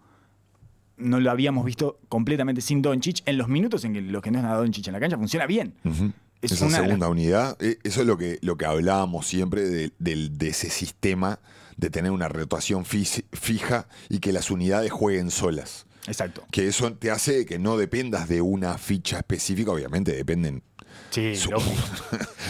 [0.96, 4.38] no lo habíamos visto completamente sin Doncic, en los minutos en que los que no
[4.38, 5.74] está Doncic en la cancha funciona bien.
[5.84, 6.12] Ujú.
[6.42, 10.48] Es Esa una segunda unidad, eso es lo que, lo que hablábamos siempre de, de
[10.48, 11.40] ese sistema
[11.76, 15.86] de tener una rotación fija y que las unidades jueguen solas.
[16.06, 16.44] Exacto.
[16.50, 20.62] Que eso te hace que no dependas de una ficha específica, obviamente dependen
[21.10, 21.34] Sí.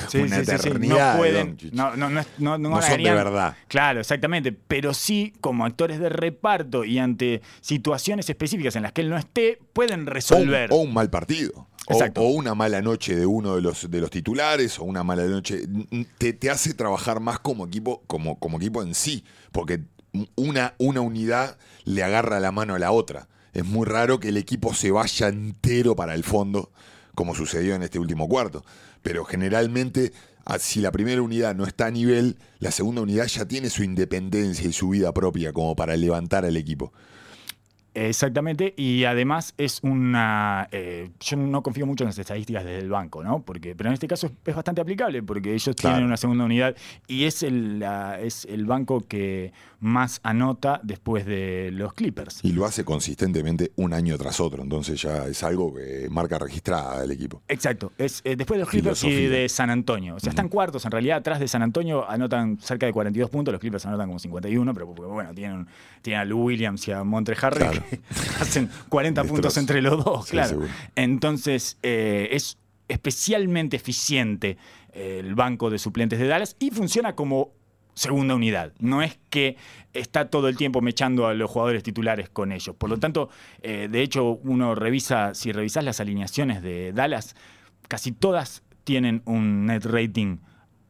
[0.08, 1.56] Sí, Una sí, eternidad No pueden.
[1.72, 3.56] No, no, no, no, no No son de verdad.
[3.66, 4.52] Claro, exactamente.
[4.52, 9.16] Pero sí, como actores de reparto y ante situaciones específicas en las que él no
[9.16, 10.70] esté, pueden o un, resolver.
[10.72, 11.66] o un mal partido.
[11.88, 12.20] O, Exacto.
[12.22, 15.62] o una mala noche de uno de los, de los titulares, o una mala noche.
[16.18, 19.24] Te, te hace trabajar más como equipo, como, como equipo en sí.
[19.52, 19.82] Porque
[20.34, 23.28] una, una unidad le agarra la mano a la otra.
[23.52, 26.70] Es muy raro que el equipo se vaya entero para el fondo,
[27.14, 28.64] como sucedió en este último cuarto.
[29.02, 30.12] Pero generalmente,
[30.44, 33.82] ah, si la primera unidad no está a nivel, la segunda unidad ya tiene su
[33.82, 36.92] independencia y su vida propia como para levantar al equipo.
[37.96, 40.68] Exactamente, y además es una...
[40.70, 43.40] eh, yo no confío mucho en las estadísticas del banco, ¿no?
[43.42, 45.96] Porque, pero en este caso es, es bastante aplicable porque ellos Claro.
[45.96, 46.76] tienen una segunda unidad
[47.08, 52.40] y es el, la- es el banco que más anota después de los Clippers.
[52.42, 54.62] Y lo hace consistentemente un año tras otro.
[54.62, 57.42] Entonces ya es algo que marca registrada del equipo.
[57.48, 60.16] Exacto, es eh, después de los Clippers y de San Antonio.
[60.16, 63.52] O sea, están cuartos en realidad, atrás de San Antonio anotan cerca de 42 puntos,
[63.52, 65.66] los Clippers anotan como 51, pero bueno, tienen,
[66.02, 67.82] tienen a Lou Williams y a Montre Harry Claro.
[68.40, 70.48] hacen 40 puntos entre los dos, Sí, claro.
[70.48, 70.68] seguro.
[70.94, 72.58] Entonces, eh, es
[72.88, 74.56] especialmente eficiente
[74.92, 77.52] eh, el banco de suplentes de Dallas y funciona como
[77.94, 78.72] segunda unidad.
[78.78, 79.56] No es que
[79.92, 82.76] está todo el tiempo mechando a los jugadores titulares con ellos.
[82.76, 83.30] Por lo tanto,
[83.62, 87.34] eh, de hecho, uno revisa, si revisas las alineaciones de Dallas,
[87.88, 90.38] casi todas tienen un net rating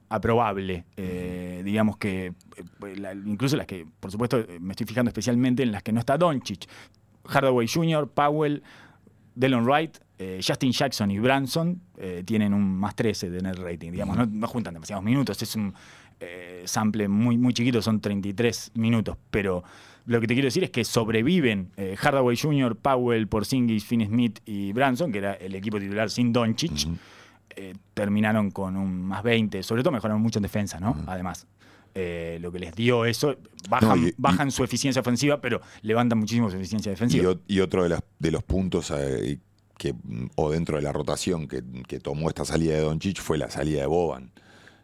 [0.09, 0.85] aprobable.
[0.97, 5.63] Eh, digamos que, eh, la- incluso las que, por supuesto, eh, me estoy fijando especialmente
[5.63, 6.67] en las que no está Doncic.
[7.25, 8.63] Hardaway Jr., Powell,
[9.35, 13.91] Delon Wright, eh, Justin Jackson y Branson eh, tienen un más 13 de net rating.
[13.91, 15.75] Digamos, no, no juntan demasiados minutos, es un
[16.65, 19.19] sample muy, muy chiquito, son 33 minutos.
[19.31, 19.63] Pero
[20.07, 24.73] lo que te quiero decir es que sobreviven Hardaway Jr., Powell, Porzingis, Finney Smith y
[24.73, 26.89] Branson, que era el equipo titular sin Doncic.
[27.57, 30.97] Eh, terminaron con un más 20, sobre todo mejoraron mucho en defensa, ¿no?
[31.07, 31.47] Además.
[31.99, 33.37] eh, lo que les dio eso,
[33.71, 37.35] bajan, No, y- y- bajan su eficiencia ofensiva, pero levantan muchísimo su eficiencia defensiva.
[37.49, 39.39] y otro de, las- de los puntos eh,
[39.79, 39.95] que,
[40.35, 43.81] o dentro de la rotación que, que tomó esta salida de Doncic fue la salida
[43.81, 44.31] de Boban.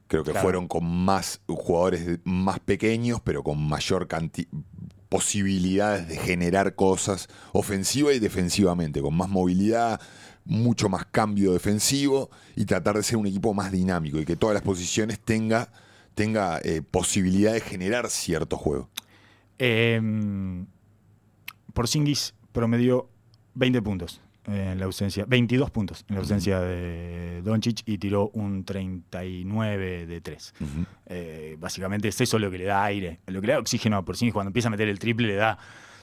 [0.07, 0.43] Creo que Claro.
[0.43, 4.09] fueron con más jugadores más pequeños, pero con mayor
[5.11, 10.01] posibilidades de generar cosas ofensiva y defensivamente, con más movilidad,
[10.45, 14.55] mucho más cambio defensivo y tratar de ser un equipo más dinámico y que todas
[14.55, 15.70] las posiciones tenga,
[16.14, 18.88] tenga eh, posibilidad de generar cierto juego.
[19.59, 20.01] Eh,
[21.72, 23.09] Porzingis promedió
[23.55, 24.20] 20 puntos.
[24.49, 30.07] eh, en la ausencia, 22 puntos en la ausencia de Doncic y tiró un 39
[30.07, 30.55] de 3.
[30.61, 30.68] Ujú.
[31.07, 34.05] Eh, básicamente es eso lo que le da aire, lo que le da oxígeno a
[34.05, 35.59] Porzingis cuando empieza a meter el triple le da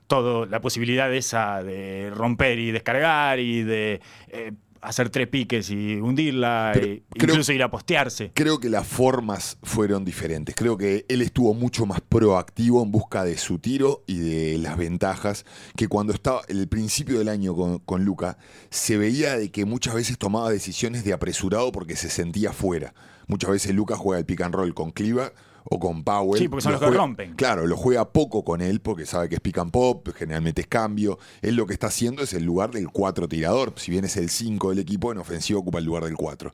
[0.09, 4.51] todo la posibilidad esa de romper y descargar y de eh,
[4.81, 6.79] hacer tres piques y hundirla, e
[7.11, 8.31] creo- incluso ir a postearse.
[8.33, 10.55] Creo que las formas fueron diferentes.
[10.55, 14.77] Creo que él estuvo mucho más proactivo en busca de su tiro y de las
[14.77, 15.45] ventajas
[15.75, 18.37] que cuando estaba el principio del año con, con Luca
[18.69, 22.93] se veía de que muchas veces tomaba decisiones de apresurado porque se sentía fuera.
[23.27, 25.33] Muchas veces Luca juega el pick and roll con Cliva
[25.65, 26.41] o con Powell.
[26.41, 27.33] Sí, porque son Lo los que rompen.
[27.35, 30.67] Claro, lo juega poco con él porque sabe que es pick and pop, generalmente es
[30.67, 31.19] cambio.
[31.41, 33.73] Él lo que está haciendo es el lugar del 4 tirador.
[33.77, 36.53] Si bien es el 5 del equipo, en ofensivo ocupa el lugar del 4.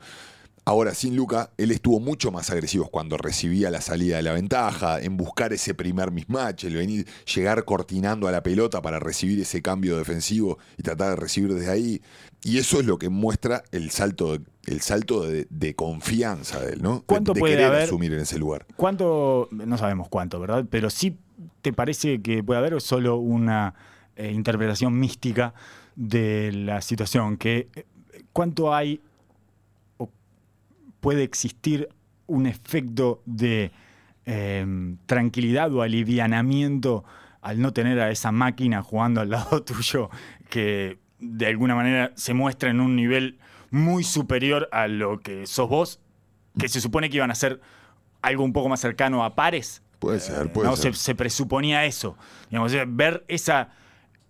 [0.67, 4.99] Ahora, sin Luca, él estuvo mucho más agresivo cuando recibía la salida de la ventaja,
[4.99, 9.61] en buscar ese primer mismatch, el venir, llegar cortinando a la pelota para recibir ese
[9.61, 12.01] cambio defensivo y tratar de recibir desde ahí.
[12.45, 14.37] Y eso es lo que muestra el salto,
[14.67, 17.01] el salto de, de confianza de él, ¿no?
[17.07, 17.81] ¿Cuánto de, puede querer haber?
[17.85, 18.67] asumir en ese lugar.
[18.75, 19.49] ¿Cuánto?
[19.49, 20.63] No sabemos cuánto, ¿verdad?
[20.69, 21.17] Pero sí
[21.63, 23.73] te parece que puede haber o es solo una
[24.15, 25.55] eh, interpretación mística
[25.95, 27.37] de la situación.
[27.37, 27.85] Que, eh,
[28.31, 29.01] ¿Cuánto hay
[29.97, 30.11] o
[30.99, 31.89] puede existir
[32.27, 33.71] un efecto de
[34.27, 37.05] eh, tranquilidad o alivianamiento
[37.41, 40.11] al no tener a esa máquina jugando al lado tuyo
[40.47, 43.38] que de alguna manera se muestra en un nivel
[43.72, 45.99] muy superior a lo que sos vos,
[46.59, 47.59] que se supone que iban a ser
[48.22, 49.82] algo un poco más cercano a pares?
[49.99, 50.93] Puede ser, puede no, ser.
[50.95, 52.18] Se, se presuponía eso.
[52.49, 53.70] Digamos, eh, ver esa,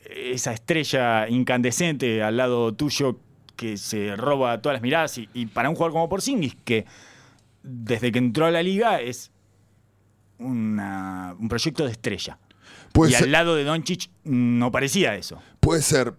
[0.01, 3.19] esa estrella incandescente al lado tuyo
[3.55, 6.85] que se roba todas las miradas y, y para un jugador como Porzingis que
[7.63, 9.31] desde que entró a la liga es
[10.37, 12.37] una- un proyecto de estrella.
[12.93, 15.41] Puede y ser, al lado de Doncic no parecía eso.
[15.59, 16.13] puede ser,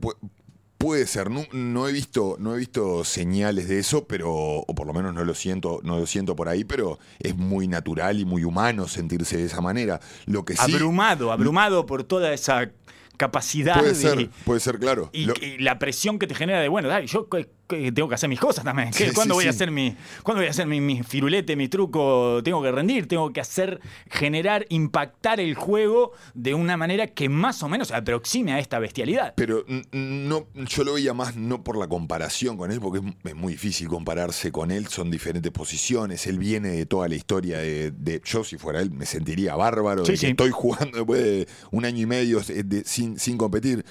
[0.78, 1.30] puede ser.
[1.30, 5.14] No, no he visto, no he visto señales de eso, pero, o por lo menos
[5.14, 8.86] no lo siento, no lo siento por ahí, pero es muy natural y muy humano
[8.88, 10.00] sentirse de esa manera.
[10.26, 12.70] Lo que sí Abrumado, abrumado por toda esa
[13.16, 15.08] capacidad puede de- ser, puede ser claro.
[15.12, 17.28] Y, Lo- y la presión que te genera de, bueno, dale, yo
[17.66, 18.92] que- tengo que hacer mis cosas también.
[18.92, 21.68] Sí, ¿Cuándo sí, voy a hacer mi, ¿cuándo voy a hacer mi, mi firulete, mi
[21.68, 22.40] truco?
[22.44, 27.62] Tengo que rendir, tengo que hacer, generar, impactar el juego de una manera que más
[27.62, 29.34] o menos se aproxime a esta bestialidad.
[29.36, 33.52] Pero no, yo lo veía más no por la comparación con él, porque es, muy
[33.54, 38.20] difícil compararse con él, son diferentes posiciones, él viene de toda la historia de, de-
[38.24, 42.02] yo si fuera él me sentiría bárbaro, de que estoy jugando después de un año
[42.02, 43.84] y medio de- de- sin, sin competir,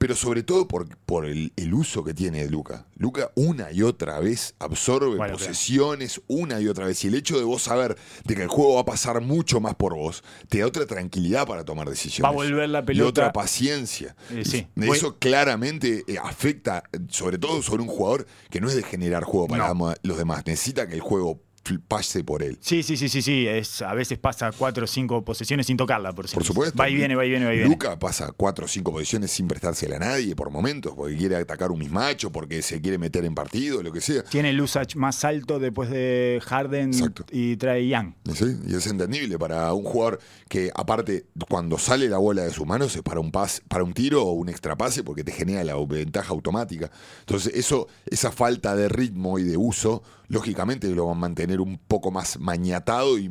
[0.00, 2.86] pero sobre todo por, por el, el uso que tiene de Luca.
[2.96, 7.36] Luca una y otra vez absorbe Bueno, posesiones una y otra vez, y el hecho
[7.36, 10.60] de vos saber de que el juego va a pasar mucho más por vos, te
[10.60, 12.24] da otra tranquilidad para tomar decisiones.
[12.24, 13.08] Va a volver la Y pelota.
[13.10, 14.16] otra paciencia.
[14.30, 14.66] Eh, sí.
[14.74, 18.76] Y Voy- Eso claramente eh, afecta, eh, sobre todo sobre un jugador que no es
[18.76, 19.92] de generar juego para No.
[20.02, 20.44] los demás.
[20.46, 21.42] Necesita que el juego
[21.86, 22.58] pase por él.
[22.60, 23.46] Sí, sí, sí, sí, sí.
[23.46, 26.76] Es, a veces pasa cuatro o cinco posesiones sin tocarla, por, Por supuesto.
[26.76, 27.70] Va y viene, va y viene, va y viene.
[27.70, 31.70] Luca pasa cuatro o cinco posiciones sin prestársela a nadie por momentos, porque quiere atacar
[31.70, 34.24] un mismacho, porque se quiere meter en partido, lo que sea.
[34.24, 37.24] Tiene el usage más alto después de Harden Exacto.
[37.30, 38.14] y trae Young.
[38.34, 42.66] Sí, y es entendible para un jugador que, aparte, cuando sale la bola de sus
[42.66, 45.62] manos es para un pas, para un tiro o un extra pase, porque te genera
[45.64, 46.90] la ventaja automática.
[47.20, 51.76] Entonces, eso, esa falta de ritmo y de uso, lógicamente lo va a mantener un
[51.76, 53.30] poco más mañatado y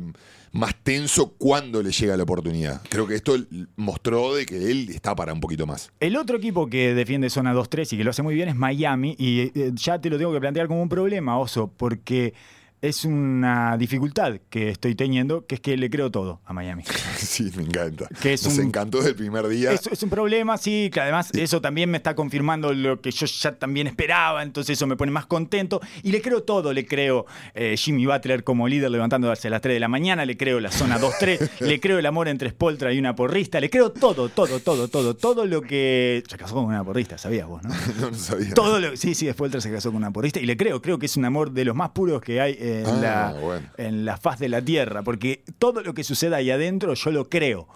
[0.52, 2.82] más tenso cuando le llega la oportunidad.
[2.90, 3.36] Creo que esto
[3.76, 5.90] mostró de que él está para un poquito más.
[5.98, 9.16] El otro equipo que defiende zona 2-3 y que lo hace muy bien es Miami.
[9.18, 12.34] Y eh, ya te lo tengo que plantear como un problema, Oso, porque
[12.82, 16.84] es una dificultad que estoy teniendo, que es que le creo todo a Miami.
[17.20, 18.08] Sí, me encanta.
[18.22, 19.72] Que es Nos un- encantó desde el primer día.
[19.72, 23.26] Es, es un problema, sí, que además eso también me está confirmando lo que yo
[23.26, 25.80] ya también esperaba, entonces eso me pone más contento.
[26.02, 29.74] Y le creo todo, le creo eh, Jimmy Butler como líder levantándose a las 3
[29.74, 32.98] de la mañana, le creo la zona 2-3, le creo el amor entre Spoltra y
[32.98, 36.22] una porrista, le creo todo, todo, todo, todo, todo lo que...
[36.28, 37.68] Se casó con una porrista, sabías vos, ¿no?
[38.00, 38.54] no lo sabía.
[38.54, 41.06] Todo lo, sí, sí, Spoltra se casó con una porrista y le creo, creo que
[41.06, 43.66] es un amor de los más puros que hay en, Ah, la, bueno.
[43.76, 47.28] en la faz de la tierra, porque todo lo que suceda ahí adentro yo lo
[47.28, 47.66] creo.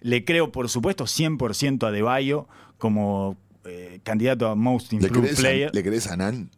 [0.00, 2.46] Le creo, por supuesto, 100% a De Bayo
[2.78, 5.68] como eh, candidato a Most ¿Le Improved Player.
[5.68, 6.50] a, ¿Le crees a Nan?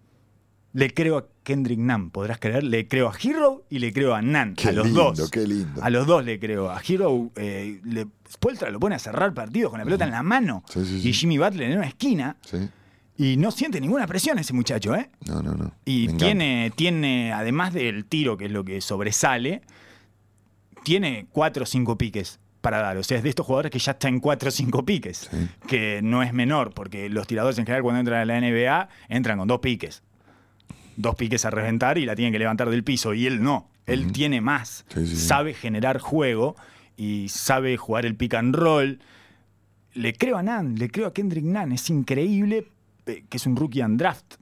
[0.72, 2.62] Le creo a Kendrick Nunn, podrás creer.
[2.64, 5.30] Le creo a Hero y le creo a Nan, Qué a los lindo, dos.
[5.30, 5.82] qué lindo.
[5.82, 6.68] A los dos le creo.
[6.70, 10.22] A Hero, eh, le, Spoelstra lo pone a cerrar partidos con la pelota en la
[10.22, 10.64] mano.
[10.68, 11.09] Sí, sí, sí.
[11.09, 12.37] Y Jimmy Butler en una esquina.
[12.43, 12.59] Sí.
[13.19, 15.11] Y no siente ninguna presión ese muchacho, ¿eh?
[15.27, 15.73] No, no, no.
[15.85, 19.62] Y tiene, tiene, además del tiro, que es lo que sobresale,
[20.85, 22.97] tiene cuatro o cinco piques para dar.
[22.97, 25.31] O sea, es de estos jugadores que ya está en 4 o 5 piques,
[25.69, 29.39] que no es menor, porque los tiradores en general cuando entran a la NBA entran
[29.39, 30.03] con dos piques.
[30.97, 33.14] Dos piques a reventar y la tienen que levantar del piso.
[33.14, 33.71] Y él no.
[33.87, 34.85] Él tiene más.
[34.89, 35.27] Sí, sí, sí.
[35.29, 36.57] Sabe generar juego
[36.97, 38.99] y sabe jugar el pick and roll.
[39.95, 41.71] Le creo a Nan, le creo a Kendrick Nan.
[41.71, 42.67] Es increíble
[43.07, 44.34] que es un rookie undraft.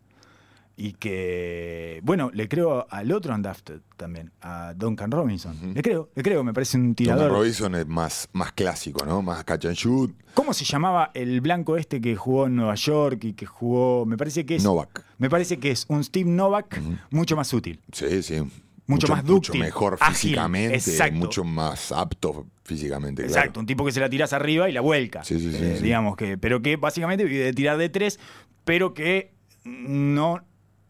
[0.76, 5.72] Y que, bueno, le creo al otro undrafted también, a Duncan Robinson.
[5.72, 7.30] Le creo, le creo, me parece un tirador.
[7.30, 9.22] Robinson es más, más clásico, ¿no?
[9.22, 10.12] Más catch and shoot.
[10.34, 14.16] ¿Cómo se llamaba el blanco este que jugó en Nueva York y que jugó, me
[14.16, 14.64] parece que es...
[14.64, 15.04] Novak.
[15.18, 17.80] Me parece que es un Steve Novak mucho más útil.
[17.92, 18.42] Sí, sí.
[18.86, 20.74] Mucho más Mucho dúctil, mejor ágil, físicamente.
[20.74, 21.14] exacto.
[21.16, 23.22] Mucho más apto físicamente.
[23.22, 23.38] claro.
[23.38, 25.24] Exacto, un tipo que se la tiras arriba y la vuelca.
[25.24, 25.84] Sí, sí, sí, Eh, sí.
[25.84, 28.20] Digamos que, pero que básicamente vive de tirar de tres,
[28.64, 29.32] pero que
[29.64, 30.44] no,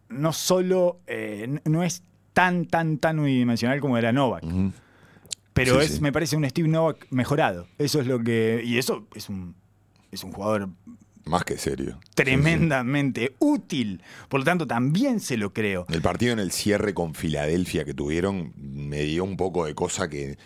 [0.09, 4.45] no solo, eh, no es tan, tan, tan unidimensional como era Novak.
[5.53, 7.69] Pero es, me parece un Steve Novak mejorado.
[7.79, 8.61] Eso es lo que.
[8.65, 9.55] Y eso es un,
[10.11, 10.69] es un jugador
[11.25, 11.99] Más que serio.
[12.15, 14.03] tremendamente útil.
[14.29, 15.87] Por lo tanto, también se lo creo.
[15.89, 20.09] El partido en el cierre con Filadelfia que tuvieron me dio un poco de cosa
[20.09, 20.37] que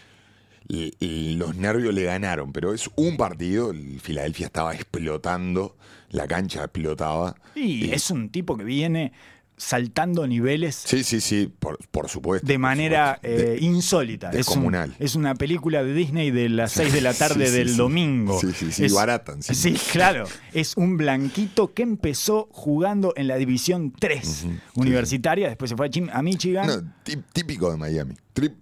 [0.68, 5.76] los nervios le ganaron, pero es un partido, el Filadelfia estaba explotando,
[6.10, 7.36] la cancha explotaba.
[7.54, 9.12] Y es un tipo que viene
[9.59, 12.46] saltando niveles Sí, sí, sí, por, por supuesto.
[12.46, 13.42] de por manera supuesto.
[13.42, 14.30] De- eh, insólita.
[14.30, 17.59] Es, un- es una película de Disney de las 6 de la tarde Sí, sí,
[17.59, 17.76] del sí.
[17.76, 18.40] domingo.
[18.40, 19.54] Sí, sí, sí, Es- barata encima.
[19.54, 20.24] Sí, claro.
[20.52, 24.46] Es un blanquito que empezó jugando en la División 3
[24.76, 26.66] universitaria, después se fue a, Michigan.
[26.66, 28.14] No, tí- típico de Miami.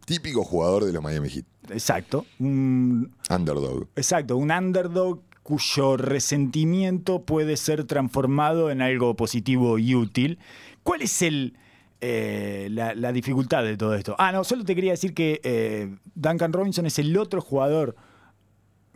[0.07, 1.44] Típico jugador de los Miami Heat.
[1.70, 2.24] Exacto.
[2.38, 3.88] Un, Underdog.
[3.97, 10.38] exacto, un underdog cuyo resentimiento puede ser transformado en algo positivo y útil.
[10.87, 11.57] ¿Cuál es el,
[12.01, 14.14] eh, la, la dificultad de todo esto?
[14.18, 17.97] Ah, no, solo te quería decir que eh, Duncan Robinson es el otro jugador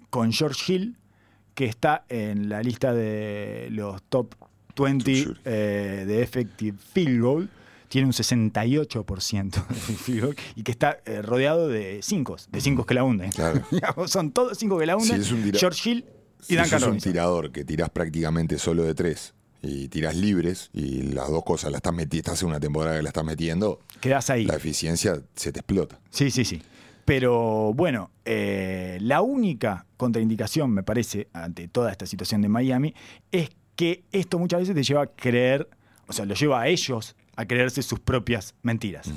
[0.08, 0.96] con George Hill
[1.54, 4.34] que está en la lista de los top
[4.76, 5.40] 20 Sure.
[5.44, 7.50] eh, de effective field goal.
[7.88, 12.86] Tiene un 68% de field goal y que está eh, rodeado de 5, de 5
[12.86, 13.32] que la hunden.
[13.32, 13.62] Claro.
[14.06, 15.16] Son todos 5 que la hunden.
[15.16, 16.04] Sí, es un George Hill
[16.40, 17.12] y Si Duncan sos un Robinson.
[17.12, 21.78] tirador que tirás prácticamente solo de tres y tirás libres y las dos cosas las
[21.78, 24.44] estás metiendo, estás en una temporada que la estás metiendo, Quedás ahí.
[24.46, 25.98] la eficiencia se te explota.
[26.10, 26.62] Sí, sí, sí.
[27.04, 32.94] Pero bueno, eh, la única contraindicación, me parece, ante toda esta situación de Miami,
[33.32, 35.68] es que esto muchas veces te lleva a creer,
[36.06, 39.10] o sea, lo lleva a ellos a creerse sus propias mentiras,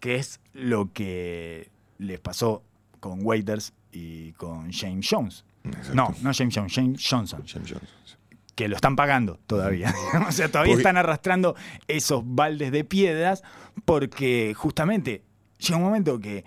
[0.00, 2.62] que es lo que les pasó
[2.98, 5.44] con Waiters y con James Jones.
[5.64, 5.94] Exacto.
[5.94, 8.18] No, no James Jones, James Johnson, James Jones.
[8.54, 9.94] Que lo están pagando todavía.
[10.28, 11.56] o sea, todavía Porque- están arrastrando
[11.88, 13.42] esos baldes de piedras
[13.84, 15.22] porque justamente
[15.58, 16.44] llega un momento que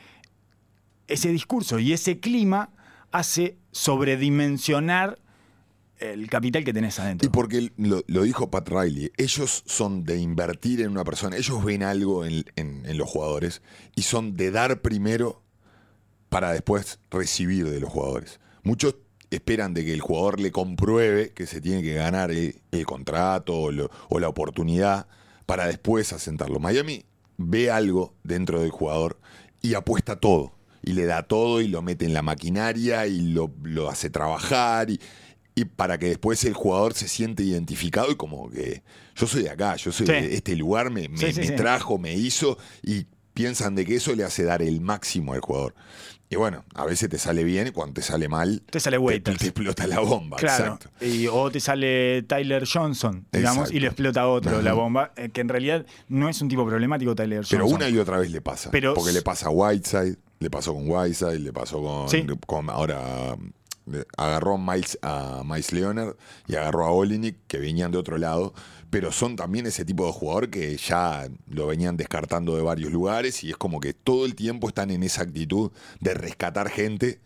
[1.07, 2.69] ese discurso y ese clima
[3.11, 5.19] hace sobredimensionar
[5.99, 7.25] el capital que tenés adentro.
[7.27, 11.63] Y porque lo, lo dijo Pat Riley, ellos son de invertir en una persona, ellos
[11.63, 13.61] ven algo en, en- en los jugadores
[13.95, 15.41] y son de dar primero
[16.29, 18.39] para después recibir de los jugadores.
[18.63, 18.95] Muchos
[19.35, 23.55] esperan de que el jugador le compruebe que se tiene que ganar el, el contrato
[23.55, 25.07] o, lo- o la oportunidad
[25.45, 26.59] para después asentarlo.
[26.59, 27.05] Miami
[27.37, 29.19] ve algo dentro del jugador
[29.61, 30.53] y apuesta todo.
[30.85, 34.89] Y le da todo y lo mete en la maquinaria y lo, lo hace trabajar
[34.89, 34.99] y,
[35.55, 38.83] y para que después el jugador se siente identificado y como que
[39.15, 40.11] yo soy de acá, yo soy Sí.
[40.13, 43.95] de este lugar, me, me- Sí, sí, me trajo, me hizo y piensan de que
[43.95, 45.73] eso le hace dar el máximo al jugador.
[46.33, 49.03] Y bueno, a veces te sale bien y cuando te sale mal, Te sale te,
[49.03, 49.37] Waiters.
[49.37, 50.37] te explota la bomba.
[50.37, 50.89] Claro, Exacto.
[51.05, 53.77] y, o te sale Tyler Johnson, digamos, Exacto.
[53.77, 54.61] y le explota otro Ajá.
[54.63, 57.59] la bomba, eh, que en realidad no es un tipo problemático Tyler Johnson.
[57.59, 58.71] Pero una y otra vez le pasa.
[58.71, 62.25] Pero- porque le pasa a Whiteside, le pasó con Whiteside, le pasó con, Sí.
[62.47, 63.37] con- ahora
[64.17, 66.15] agarró a Miles, a Miles Leonard
[66.47, 68.53] y agarró a Olinik, que venían de otro lado,
[68.93, 73.43] pero son también ese tipo de jugador que ya lo venían descartando de varios lugares
[73.43, 77.19] y es como que todo el tiempo están en esa actitud de rescatar gente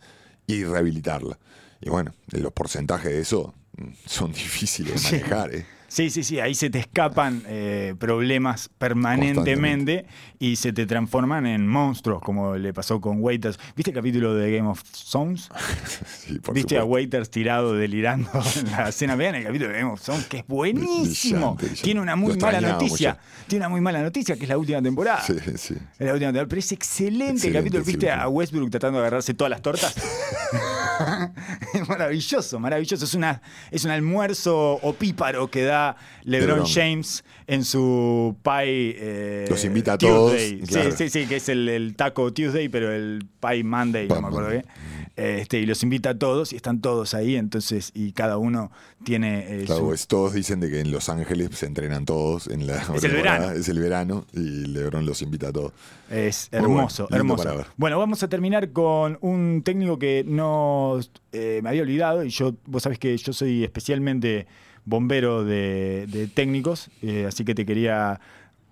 [0.46, 1.38] y rehabilitarla.
[1.82, 5.16] Y bueno, los porcentajes de eso mm, son difíciles de Sí.
[5.16, 5.54] manejar.
[5.54, 5.66] ¿eh?
[5.88, 10.04] Sí, sí, sí, ahí se te escapan eh, problemas permanentemente
[10.38, 13.58] y se te transforman en monstruos, como le pasó con Waiters.
[13.74, 15.48] ¿Viste el capítulo de Game of Thrones?
[16.06, 16.84] Sí, por ¿Viste a.
[16.84, 19.16] Waiters tirado delirando en la escena?
[19.16, 21.54] Vean el capítulo de Game of Thrones, que es buenísimo.
[21.54, 21.82] Brillante, brillante.
[21.82, 23.18] Tiene una Lo muy mala noticia.
[23.46, 25.22] Tiene una muy mala noticia, que es la última temporada.
[25.22, 25.74] Sí, sí.
[25.98, 27.82] Es la última temporada, pero es excelente, el capítulo.
[27.82, 28.22] ¿Viste excelente.
[28.22, 29.94] a Westbrook tratando de agarrarse todas las tortas?
[31.88, 33.04] maravilloso, maravilloso.
[33.04, 35.77] Es, una, es un almuerzo opíparo que da
[36.24, 36.66] LeBron, LeBron.
[36.72, 38.94] James en su pie.
[38.98, 40.60] eh, Los invita a todos, Tuesday.
[40.60, 40.90] claro.
[40.92, 44.28] Sí, sí, sí, que es el, el taco Tuesday, pero el pie Monday, no me
[44.28, 44.62] acuerdo Monday.
[44.62, 44.98] qué.
[45.40, 48.70] Este, y los invita a todos y están todos ahí, entonces, y cada uno
[49.02, 52.46] tiene eh, Claro, su- pues todos dicen de que en Los Ángeles se entrenan todos
[52.46, 53.58] en la Es el temporada, verano.
[53.60, 55.72] Es el verano y LeBron los invita a todos.
[56.08, 57.64] Es hermoso, bueno, hermoso.
[57.76, 61.00] Bueno, vamos a terminar con un técnico que no
[61.32, 64.46] eh, me había olvidado y yo, vos sabés que yo soy especialmente
[64.88, 68.20] bombero de, de técnicos, eh, así que te quería,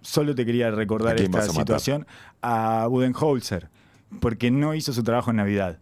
[0.00, 1.50] solo te quería ¿A recordar esta matar?
[1.50, 2.06] situación
[2.42, 3.68] a Budenholzer,
[4.20, 5.78] porque no hizo su trabajo en Navidad.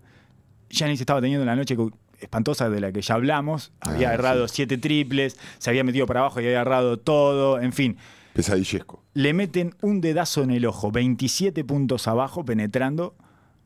[0.71, 1.77] Giannis estaba teniendo una noche
[2.21, 6.21] espantosa de la que ya hablamos, había Ah, errado siete triples, se había metido para
[6.21, 7.97] abajo y había errado todo, en fin.
[8.33, 9.03] Pesadillesco.
[9.15, 13.15] Le meten un dedazo en el ojo, 27 puntos abajo, penetrando.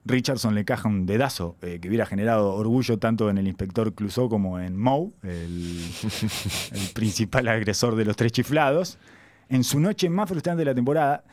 [0.09, 4.28] Richardson le caja un dedazo eh, que hubiera generado orgullo tanto en el inspector Clouseau
[4.28, 5.80] como en Moe, el,
[6.72, 8.98] el principal agresor de los tres chiflados.
[9.48, 11.24] En su noche más frustrante de la temporada,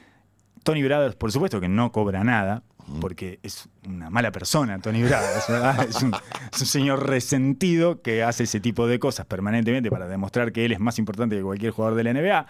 [0.64, 2.64] Tony Brothers, por supuesto que no cobra nada,
[3.02, 5.84] porque es una mala persona, Tony ¿verdad?
[5.88, 6.14] Es un,
[6.54, 10.72] es un señor resentido que hace ese tipo de cosas permanentemente para demostrar que él
[10.72, 12.46] es más importante que cualquier jugador de la NBA.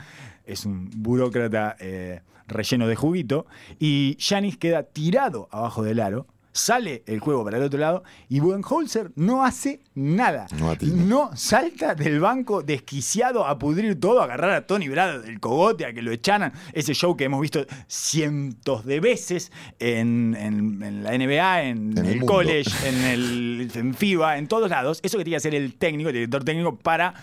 [0.45, 3.45] Es un burócrata eh, relleno de juguito.
[3.79, 6.27] Y Yanis queda tirado abajo del aro.
[6.57, 10.47] Sale el juego para el otro lado y Budenholzer no hace nada.
[10.57, 10.73] No.
[10.95, 15.85] No salta del banco desquiciado a pudrir todo, a agarrar a Tony Brad del cogote,
[15.85, 16.53] a que lo echaran.
[16.71, 22.05] Ese show que hemos visto cientos de veces en, en- en la NBA, en, En
[22.05, 25.01] el college, en, el, en FIBA, en todos lados.
[25.03, 27.15] Eso que tiene que hacer el técnico, el director técnico, para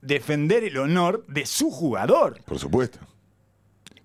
[0.00, 2.40] defender el honor de su jugador.
[2.46, 2.98] Por supuesto.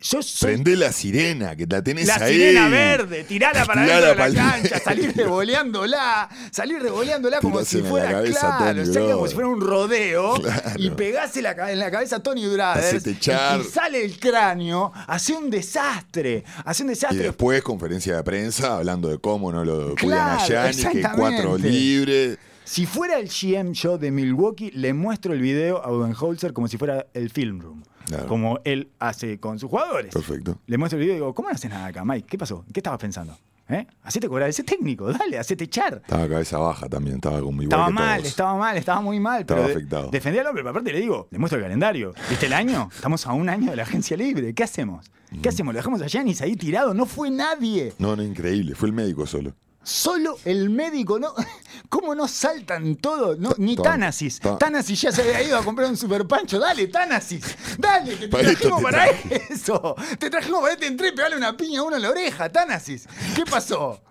[0.07, 2.33] Yo soy Prende la sirena, que la tenés la ahí.
[2.33, 7.63] sirena verde, tirala para Tirala dentro de la pa'l- cancha, salir revoleándola, salir revoleándola como
[7.65, 10.61] si Tirásela fuera la cabeza a claro, como si fuera un rodeo Claro.
[10.77, 15.49] y pegase la, en la cabeza a Tony Brothers y sale el cráneo, hace un
[15.49, 17.23] desastre, hace un Y desastre.
[17.23, 21.57] después conferencia de prensa hablando de cómo no lo cuidan a Claro, Gianni, que cuatro
[21.57, 22.37] libres.
[22.63, 26.77] Si fuera el GM yo de Milwaukee, le muestro el video a Budenholzer como si
[26.77, 27.83] fuera el film room.
[28.07, 28.27] Claro.
[28.27, 30.13] Como él hace con sus jugadores.
[30.13, 30.59] Perfecto.
[30.67, 32.27] Le muestro el video y digo, ¿cómo no haces nada acá, Mike?
[32.29, 32.63] ¿Qué pasó?
[32.73, 33.37] ¿Qué estabas pensando?
[33.67, 33.87] ¿Eh?
[34.03, 35.95] Hacete cobrar ese técnico, dale, hacete echar.
[36.05, 38.29] Estaba cabeza baja también, estaba como igual Estaba que mal, todos.
[38.29, 39.41] estaba mal, estaba muy mal.
[39.41, 40.09] Estaba pero afectado.
[40.11, 42.13] defendí al hombre, pero aparte le digo, le muestro el calendario.
[42.29, 42.89] ¿Viste el año?
[42.93, 44.53] Estamos a un año de la agencia libre.
[44.53, 45.09] ¿Qué hacemos?
[45.41, 45.73] ¿Qué hacemos?
[45.73, 46.93] ¿Lo dejamos a Giannis ahí tirado?
[46.93, 47.91] No fue nadie.
[47.97, 48.75] No, no, increíble.
[48.75, 49.53] Fue el médico solo.
[49.85, 51.33] Solo el médico, ¿no?
[51.89, 53.37] ¿Cómo no saltan todos?
[53.37, 54.39] No, ni Tánasis.
[54.59, 56.59] Tánasis ya se había ido a comprar un super pancho.
[56.59, 57.55] Dale, Tánasis.
[57.77, 59.95] Dale, que te trajimos para eso.
[60.17, 63.07] Te trajimos para este entré y pegarle una piña a uno en la oreja, Tánasis.
[63.35, 64.01] ¿Qué pasó?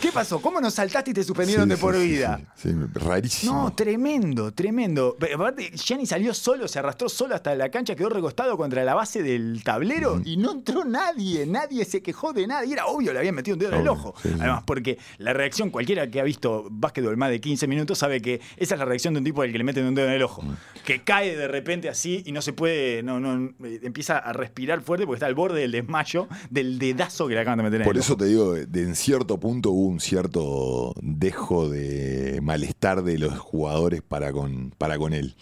[0.00, 0.40] ¿Qué pasó?
[0.40, 2.40] ¿Cómo no saltaste y te suspendieron Sí, de sí, por vida?
[2.54, 3.52] Sí, rarísimo.
[3.64, 5.16] No, tremendo, tremendo.
[5.18, 8.94] Pero aparte, Gianni salió solo, se arrastró solo hasta la cancha, quedó recostado contra la
[8.94, 11.46] base del tablero y no entró nadie.
[11.46, 12.64] Nadie se quejó de nada.
[12.64, 14.14] Y era obvio, le habían metido un dedo en el ojo.
[14.24, 18.40] Además, porque la reacción, cualquiera que ha visto básquetbol más de 15 minutos sabe que
[18.56, 20.22] esa es la reacción de un tipo al que le meten un dedo en el
[20.22, 20.44] ojo.
[20.84, 24.80] Que cae de repente así y no se puede, no, no, eh, empieza a respirar
[24.82, 27.84] fuerte porque está al borde del desmayo del dedazo que le acaban de meter en
[27.84, 28.20] Por el eso ojo.
[28.22, 34.02] te digo, de en cierto punto hubo un cierto dejo de malestar de los jugadores
[34.02, 35.34] para con, para con él.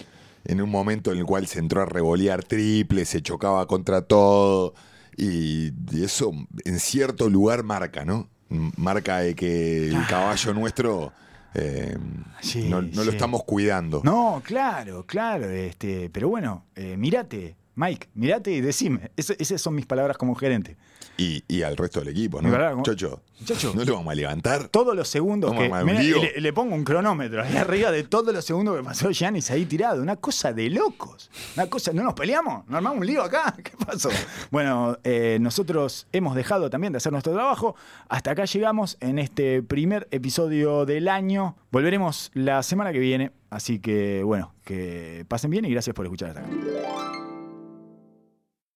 [0.44, 4.74] En un momento en el cual se entró a revolear triple, se chocaba contra todo.
[5.16, 5.72] Y,
[6.02, 6.32] eso
[6.64, 8.28] en cierto lugar marca, ¿no?
[8.48, 11.12] Marca de que el caballo nuestro
[11.54, 11.96] eh,
[12.40, 14.02] Sí, no, no lo estamos cuidando.
[14.04, 15.48] No, claro, claro.
[15.50, 19.10] Este, pero bueno, eh, mirate, Mike, mirate y decime.
[19.16, 20.76] Esas son mis palabras como gerente.
[21.18, 22.50] Y, y al resto del equipo, ¿no?
[22.50, 22.74] verdad.
[22.82, 23.72] Chocho, Chocho.
[23.74, 24.68] ¿no lo vamos a levantar?
[24.68, 25.68] Todos los segundos que.
[25.68, 26.20] lío.
[26.20, 29.64] le, le pongo un cronómetro ahí arriba de todos los segundos que pasó Giannis ahí
[29.66, 30.02] tirado.
[30.02, 31.30] Una cosa de locos.
[31.56, 31.92] Una cosa.
[31.92, 32.66] ¿No nos peleamos?
[32.68, 33.54] ¿No armamos un lío acá?
[33.62, 34.10] ¿Qué pasó?
[34.50, 37.76] Bueno, eh, nosotros hemos dejado también de hacer nuestro trabajo.
[38.08, 41.56] Hasta acá llegamos en este primer episodio del año.
[41.70, 43.32] Volveremos la semana que viene.
[43.48, 47.25] Así que, bueno, que pasen bien y gracias por escuchar hasta acá.